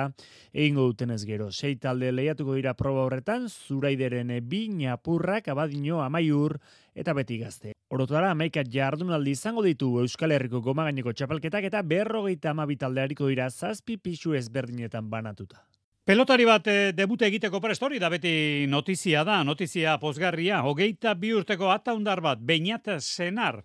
egingo 0.66 0.88
dutenez 0.90 1.22
gero. 1.24 1.52
Sei 1.52 1.76
talde 1.78 2.10
lehiatuko 2.12 2.56
dira 2.58 2.74
proba 2.74 3.04
horretan, 3.06 3.46
zuraideren 3.48 4.32
eh, 4.34 4.40
bi 4.42 4.66
ñapurrak 4.68 5.48
abadino 5.48 6.02
amaiur 6.02 6.58
eta 6.94 7.14
beti 7.14 7.38
gazte. 7.38 7.72
Orotara 7.94 8.32
amaika 8.34 8.64
jardunaldi 8.66 9.36
izango 9.36 9.62
ditu 9.62 9.92
Euskal 10.02 10.34
Herriko 10.34 10.60
goma 10.60 10.88
gaineko 10.88 11.12
txapelketak 11.14 11.68
eta 11.70 11.82
berrogeita 11.86 12.50
amabi 12.50 12.76
talde 12.76 13.04
hariko 13.04 13.30
dira 13.30 13.46
zazpi 13.50 13.96
pisu 13.96 14.34
ezberdinetan 14.34 15.08
banatuta. 15.10 15.62
Pelotari 16.06 16.44
bat 16.46 16.66
e, 16.70 16.92
debute 16.94 17.26
egiteko 17.26 17.60
prest 17.62 17.82
hori 17.82 17.98
da 18.02 18.10
beti 18.10 18.66
notizia 18.70 19.24
da, 19.26 19.40
notizia 19.44 19.96
posgarria, 20.02 20.60
hogeita 20.62 21.14
bi 21.18 21.32
urteko 21.34 21.70
ataundar 21.74 22.22
bat, 22.22 22.42
beinat 22.42 22.90
senar, 22.98 23.62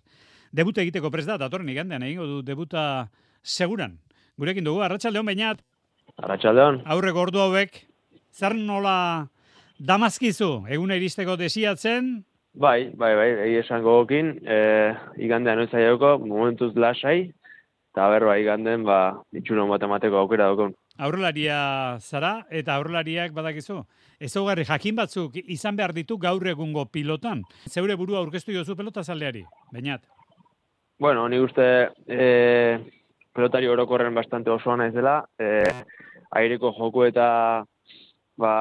debute 0.50 0.82
egiteko 0.82 1.10
prest 1.10 1.30
da, 1.30 1.36
datorren 1.38 1.70
igandean 1.70 2.02
egingo 2.02 2.26
du 2.26 2.40
debuta 2.46 3.10
seguran. 3.42 3.98
Gurekin 4.38 4.66
dugu, 4.66 4.82
arratsaldeon 4.82 5.26
beinat, 5.26 5.62
Arratxaldeon. 6.20 6.82
aurreko 6.86 7.20
ordu 7.20 7.40
hauek, 7.40 7.86
zer 8.32 8.54
nola 8.54 9.28
damazkizu, 9.78 10.66
eguna 10.68 10.96
iristeko 11.00 11.36
desiatzen, 11.36 12.24
Bai, 12.52 12.90
bai, 12.92 13.14
bai, 13.16 13.28
egi 13.46 13.54
esango 13.62 13.94
gokin, 14.02 14.34
e, 14.44 14.56
igandean 15.24 15.56
noiz 15.56 15.72
aioko, 15.72 16.18
momentuz 16.20 16.74
lasai, 16.76 17.32
eta 17.94 18.08
ber, 18.12 18.26
bai, 18.28 18.42
iganden, 18.42 18.84
ba, 18.84 19.22
itxunon 19.32 19.70
bat 19.72 19.82
emateko 19.88 20.18
aukera 20.20 20.50
daukon. 20.50 20.74
aurrelaria 20.98 21.96
zara, 22.00 22.44
eta 22.50 22.74
aurrelariak 22.76 23.32
badakizu. 23.32 23.78
Ezaugarri 24.20 24.66
jakin 24.68 24.96
batzuk 24.96 25.38
izan 25.46 25.76
behar 25.76 25.94
ditu 25.96 26.18
gaur 26.18 26.46
egungo 26.46 26.84
pilotan. 26.92 27.42
Zeure 27.70 27.96
burua 27.96 28.18
aurkeztu 28.18 28.52
jozu 28.52 28.76
pelota 28.76 29.02
zaleari, 29.02 29.46
bainat. 29.72 30.04
Bueno, 31.00 31.28
ni 31.28 31.38
uste 31.40 31.88
e, 32.06 32.78
pelotari 33.32 33.68
orokorren 33.68 34.14
bastante 34.14 34.50
osoa 34.50 34.76
naiz 34.76 34.92
dela, 34.94 35.22
e, 35.40 35.62
aireko 36.38 36.72
joku 36.76 37.06
eta 37.08 37.26
ba, 38.38 38.52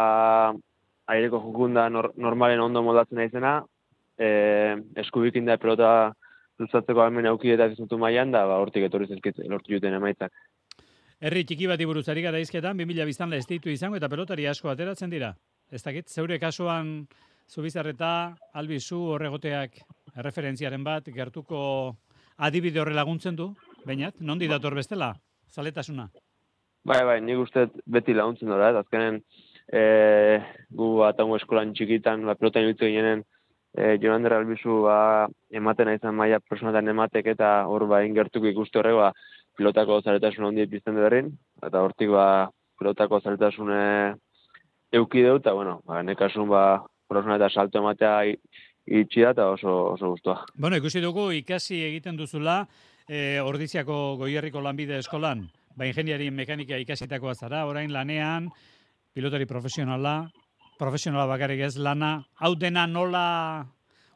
aireko 1.11 1.41
jokunda 1.43 1.89
nor, 1.89 2.11
normalen 2.17 2.63
ondo 2.63 2.83
moldatzen 2.83 3.19
naizena, 3.19 3.59
e, 4.17 4.31
eskubikin 5.03 5.45
da 5.45 5.57
pelota 5.57 5.91
luzatzeko 6.61 7.01
almen 7.01 7.27
auki 7.31 7.51
eta 7.55 7.67
dizutu 7.71 7.97
mailan 7.97 8.31
da, 8.31 8.45
ba, 8.47 8.59
hortik 8.63 8.87
etorri 8.87 9.09
zizkit 9.09 9.41
lortu 9.49 9.73
juten 9.75 9.97
emaitzak. 9.97 10.33
Herri 11.21 11.43
txiki 11.45 11.67
bati 11.69 11.85
buruz 11.85 12.07
ari 12.09 12.23
gara 12.25 12.39
izketan, 12.41 12.77
2000 12.77 13.05
biztanle 13.05 13.37
ez 13.37 13.45
izango 13.73 13.97
eta 13.97 14.09
pelotari 14.09 14.47
asko 14.47 14.69
ateratzen 14.69 15.09
dira. 15.09 15.35
Ez 15.71 15.83
dakit, 15.83 16.09
zeure 16.09 16.39
kasuan 16.39 17.05
zubizarreta, 17.47 18.35
albizu 18.53 18.97
horregoteak 19.15 19.77
erreferentziaren 20.17 20.83
bat, 20.83 21.05
gertuko 21.13 21.95
adibide 22.37 22.81
horre 22.81 22.93
laguntzen 22.93 23.35
du, 23.35 23.53
bainat, 23.85 24.15
nondi 24.19 24.47
dator 24.51 24.75
bestela, 24.75 25.13
zaletasuna. 25.51 26.09
Bai, 26.83 27.01
bai, 27.05 27.19
nik 27.21 27.41
uste 27.43 27.67
beti 27.85 28.13
laguntzen 28.17 28.49
dora, 28.49 28.71
ez 28.71 28.79
azkenen 28.79 29.19
e, 29.71 29.81
gu 30.73 30.89
atango 31.05 31.37
eskolan 31.37 31.75
txikitan, 31.77 32.25
ba, 32.25 32.35
pelota 32.39 32.63
ibiltu 32.63 32.89
ginenen, 32.89 33.21
e, 33.77 33.97
Jonander 34.01 34.37
Albizu 34.39 34.81
ba, 34.87 35.27
ematen 35.53 35.93
izan 35.93 36.17
maila 36.17 36.41
personatan 36.41 36.89
ematek 36.93 37.33
eta 37.35 37.51
hor 37.69 37.85
ba, 37.91 38.01
ingertuko 38.07 38.49
ikuste 38.49 38.81
horrek, 38.81 38.97
ba, 38.97 39.11
pilotako 39.57 40.01
zaretasun 40.01 40.49
handi 40.49 40.65
pizten 40.71 40.97
berrin, 40.97 41.31
eta 41.61 41.83
hortik 41.85 42.09
ba, 42.09 42.25
pilotako 42.79 43.21
zaretasune 43.21 43.81
euki 44.91 45.23
deu, 45.23 45.37
eta 45.39 45.53
bueno, 45.53 45.79
ba, 45.85 46.01
nekasun 46.03 46.49
ba, 46.49 46.63
korosuna 47.07 47.37
eta 47.39 47.51
salto 47.51 47.79
ematea 47.79 48.15
itxi 48.87 49.21
da 49.21 49.35
eta 49.35 49.49
oso, 49.53 49.93
oso 49.93 50.15
guztua. 50.15 50.39
Bueno, 50.55 50.79
ikusi 50.79 51.01
dugu 51.03 51.29
ikasi 51.37 51.83
egiten 51.91 52.17
duzula 52.17 52.63
e, 53.11 53.41
Ordiziako 53.43 54.15
Goierriko 54.15 54.61
Lanbide 54.63 54.95
Eskolan, 55.01 55.43
ba 55.75 55.87
ingeniari 55.87 56.29
mekanika 56.31 56.77
ikasitakoa 56.79 57.35
zara, 57.35 57.65
orain 57.67 57.91
lanean, 57.91 58.47
pilotari 59.11 59.45
profesionala, 59.45 60.29
profesionala 60.79 61.27
bakarrik 61.27 61.65
ez 61.67 61.75
lana, 61.75 62.21
hau 62.39 62.53
dena 62.55 62.85
nola 62.87 63.25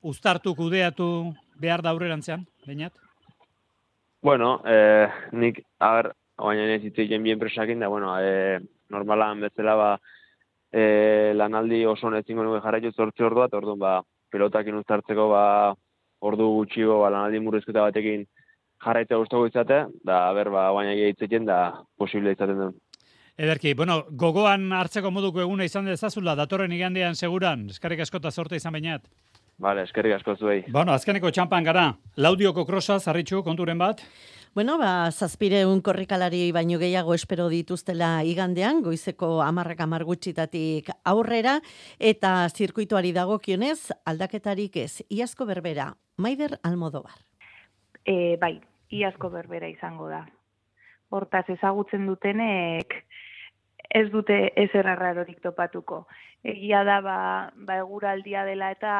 uztartu, 0.01 0.55
kudeatu 0.55 1.07
behar 1.59 1.83
da 1.83 1.91
aurrerantzean, 1.91 2.45
bainat? 2.65 2.95
Bueno, 4.23 4.61
eh, 4.65 5.11
nik, 5.33 5.59
agar, 5.79 6.13
baina 6.39 6.69
ez 6.73 6.83
hitz 6.85 6.95
bien 7.21 7.39
presakin, 7.39 7.83
da, 7.83 7.91
bueno, 7.91 8.15
eh, 8.21 8.61
normalan 8.89 9.41
bezala, 9.41 9.75
ba, 9.75 9.89
eh, 10.71 11.33
lanaldi 11.35 11.83
oso 11.85 12.09
nezingo 12.09 12.43
nuke 12.43 12.63
jarraitu 12.63 12.93
zortzi 12.95 13.23
ordua, 13.23 13.49
eta 13.51 13.57
orduan, 13.57 13.79
ba, 13.79 13.99
pilotakin 14.31 14.79
uztartzeko, 14.79 15.27
ba, 15.29 15.75
ordu 16.19 16.47
gutxigo, 16.55 17.01
ba, 17.03 17.11
lanaldi 17.11 17.43
murrizketa 17.43 17.83
batekin 17.89 18.25
jarraitzea 18.85 19.17
guztoko 19.17 19.49
izate, 19.49 19.85
da, 20.05 20.19
ber, 20.37 20.51
ba, 20.53 20.69
baina 20.75 20.93
egitzekin, 20.93 21.45
da, 21.49 21.59
posible 21.97 22.35
izaten 22.35 22.61
duen. 22.61 22.75
Ederki, 23.35 23.73
bueno, 23.75 24.05
gogoan 24.11 24.69
hartzeko 24.71 25.11
moduko 25.11 25.41
eguna 25.43 25.65
izan 25.67 25.89
dezazula, 25.89 26.37
datorren 26.39 26.71
igandean 26.71 27.17
seguran, 27.19 27.65
eskarrik 27.73 28.05
askota 28.05 28.31
sorte 28.31 28.55
izan 28.55 28.77
bainat. 28.77 29.09
Vale, 29.59 29.85
eskerrik 29.87 30.17
asko 30.17 30.35
zuei. 30.35 30.63
Bueno, 30.71 30.91
azkeneko 30.91 31.31
txampan 31.31 31.63
gara, 31.63 31.85
laudioko 32.19 32.65
krosa, 32.67 32.99
zarritxu, 32.99 33.41
konturen 33.43 33.79
bat? 33.79 34.01
Bueno, 34.55 34.77
ba, 34.79 35.11
zazpire 35.11 35.65
un 35.67 35.81
korrikalari 35.83 36.51
baino 36.55 36.79
gehiago 36.79 37.15
espero 37.15 37.47
dituztela 37.51 38.23
igandean, 38.23 38.81
goizeko 38.83 39.41
amarrak 39.43 39.81
amargutxitatik 39.83 40.91
aurrera, 41.03 41.57
eta 41.99 42.37
zirkuituari 42.47 43.11
dagokionez 43.15 43.91
aldaketarik 44.05 44.77
ez, 44.83 45.03
iazko 45.09 45.47
berbera, 45.47 45.89
Maider 46.15 46.59
Almodobar. 46.63 47.19
E, 48.05 48.37
bai, 48.39 48.61
iazko 48.91 49.29
berbera 49.29 49.67
izango 49.67 50.09
da. 50.09 50.25
Hortaz 51.09 51.45
ezagutzen 51.49 52.05
dutenek 52.07 52.95
ez 53.95 54.09
dute 54.11 54.37
ez 54.55 54.69
errarorik 54.73 55.41
topatuko. 55.43 56.05
Egia 56.43 56.83
da 56.83 56.99
ba, 57.01 57.17
ba 57.55 57.77
eguraldia 57.81 58.43
dela 58.45 58.71
eta 58.73 58.95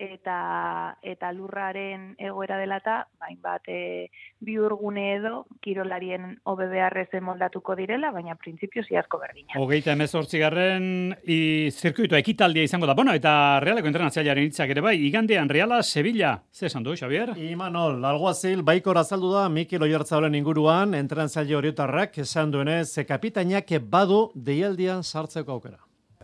eta 0.00 0.96
eta 1.04 1.30
lurraren 1.36 2.14
egoera 2.18 2.56
dela 2.58 2.78
eta 2.80 2.96
bain 3.20 3.36
bat 3.42 3.66
e, 3.68 4.08
bi 4.40 4.56
urgune 4.58 5.04
edo 5.18 5.44
kirolarien 5.60 6.38
OBBRZ 6.48 7.20
moldatuko 7.22 7.76
direla, 7.76 8.10
baina 8.14 8.34
printzipio 8.40 8.82
ziazko 8.86 9.20
berdina. 9.20 9.52
Hogeita 9.60 9.92
emezortzi 9.92 10.40
garren 10.40 10.86
i, 11.24 11.68
zirkuitu 11.70 12.16
ekitaldia 12.16 12.64
izango 12.64 12.88
da. 12.88 12.96
Bueno, 12.96 13.12
eta 13.16 13.60
realeko 13.60 13.90
entrenatzialaren 13.92 14.48
hitzak 14.48 14.72
ere 14.72 14.84
bai, 14.84 14.96
igandean 15.04 15.52
reala 15.52 15.82
Sevilla, 15.82 16.32
ze 16.50 16.66
esan 16.70 16.86
du, 16.86 16.96
Xavier? 16.96 17.34
Imanol, 17.36 18.00
alguazil, 18.04 18.64
baiko 18.64 18.96
razaldu 18.96 19.34
da 19.34 19.48
Mikel 19.52 19.84
Oiartzaulen 19.84 20.34
inguruan, 20.38 20.96
entrenatzaile 20.96 21.58
horiotarrak 21.60 22.18
esan 22.24 22.50
duenez, 22.50 22.88
ze 22.88 23.04
kapitainak 23.04 23.76
badu 23.84 24.30
deialdian 24.34 25.04
sartzeko 25.04 25.58
aukera. 25.58 25.78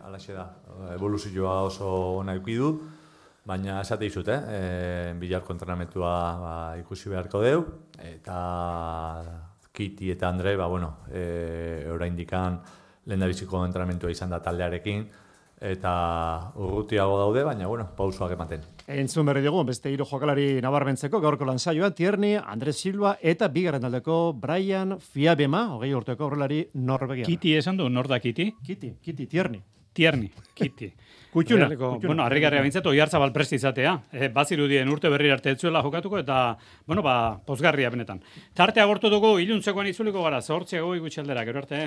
Alaxe 0.07 0.33
da, 0.33 0.47
evoluzioa 0.95 1.63
oso 1.67 1.89
ona 2.21 2.37
du, 2.39 2.69
baina 3.47 3.81
esate 3.81 4.09
dizut, 4.09 4.29
eh? 4.29 4.39
E, 4.51 5.13
bilarko 5.21 5.55
entrenamentua 5.55 6.15
ba, 6.41 6.55
ikusi 6.81 7.13
beharko 7.13 7.43
deu, 7.45 7.61
eta 8.03 8.41
Kiti 9.77 10.11
eta 10.11 10.29
Andre, 10.33 10.57
ba, 10.57 10.67
bueno, 10.67 10.97
e, 11.13 11.87
oraindikan 11.93 12.59
lehen 13.07 13.23
da 13.23 13.29
biziko 13.31 13.63
entrenamentua 13.65 14.11
izan 14.11 14.33
da 14.33 14.41
taldearekin, 14.43 15.05
eta 15.63 15.93
urrutiago 16.61 17.17
daude, 17.21 17.45
baina, 17.47 17.69
bueno, 17.71 17.87
pausuak 17.97 18.35
ematen. 18.35 18.65
Entzun 18.93 19.27
berri 19.29 19.45
dugu, 19.45 19.63
beste 19.69 19.93
hiru 19.93 20.05
jokalari 20.09 20.61
nabarmentzeko, 20.65 21.21
gaurko 21.23 21.47
lan 21.49 21.59
saioa, 21.59 21.93
Tierni, 21.97 22.35
Andres 22.37 22.77
Silva, 22.81 23.17
eta 23.23 23.49
bigarren 23.53 23.87
aldeko 23.89 24.19
Brian 24.41 24.99
Fiabema, 25.01 25.69
hogei 25.77 25.95
urteko 25.95 26.27
horrelari 26.27 26.65
Norvegia. 26.75 27.29
Kiti 27.29 27.55
esan 27.57 27.79
du, 27.79 27.89
nor 27.89 28.11
da 28.11 28.21
Kiti? 28.21 28.51
Kiti, 28.67 28.97
Kiti, 29.03 29.27
Tierni. 29.31 29.63
Tierni, 29.97 30.29
Kiti. 30.55 30.91
Kutxuna. 31.37 31.69
Bueno, 32.01 32.25
harrigarria 32.25 32.63
bintzatu, 32.65 32.95
jartza 32.97 33.21
balpresti 33.21 33.59
izatea. 33.61 33.93
E, 34.09 34.31
bazirudien 34.33 34.89
urte 34.89 35.11
berri 35.13 35.29
arte 35.35 35.53
etzuela 35.53 35.83
jokatuko, 35.85 36.17
eta, 36.23 36.57
bueno, 36.89 37.05
ba, 37.05 37.37
pozgarria 37.45 37.91
benetan. 37.93 38.23
Tartea 38.57 38.87
gortu 38.89 39.13
dugu, 39.13 39.35
iluntzekoan 39.45 39.91
itzuliko 39.93 40.25
gara, 40.25 40.41
zortziago 40.41 40.95
ikutxeldera, 40.97 41.45
gero 41.45 41.61
arte. 41.61 41.83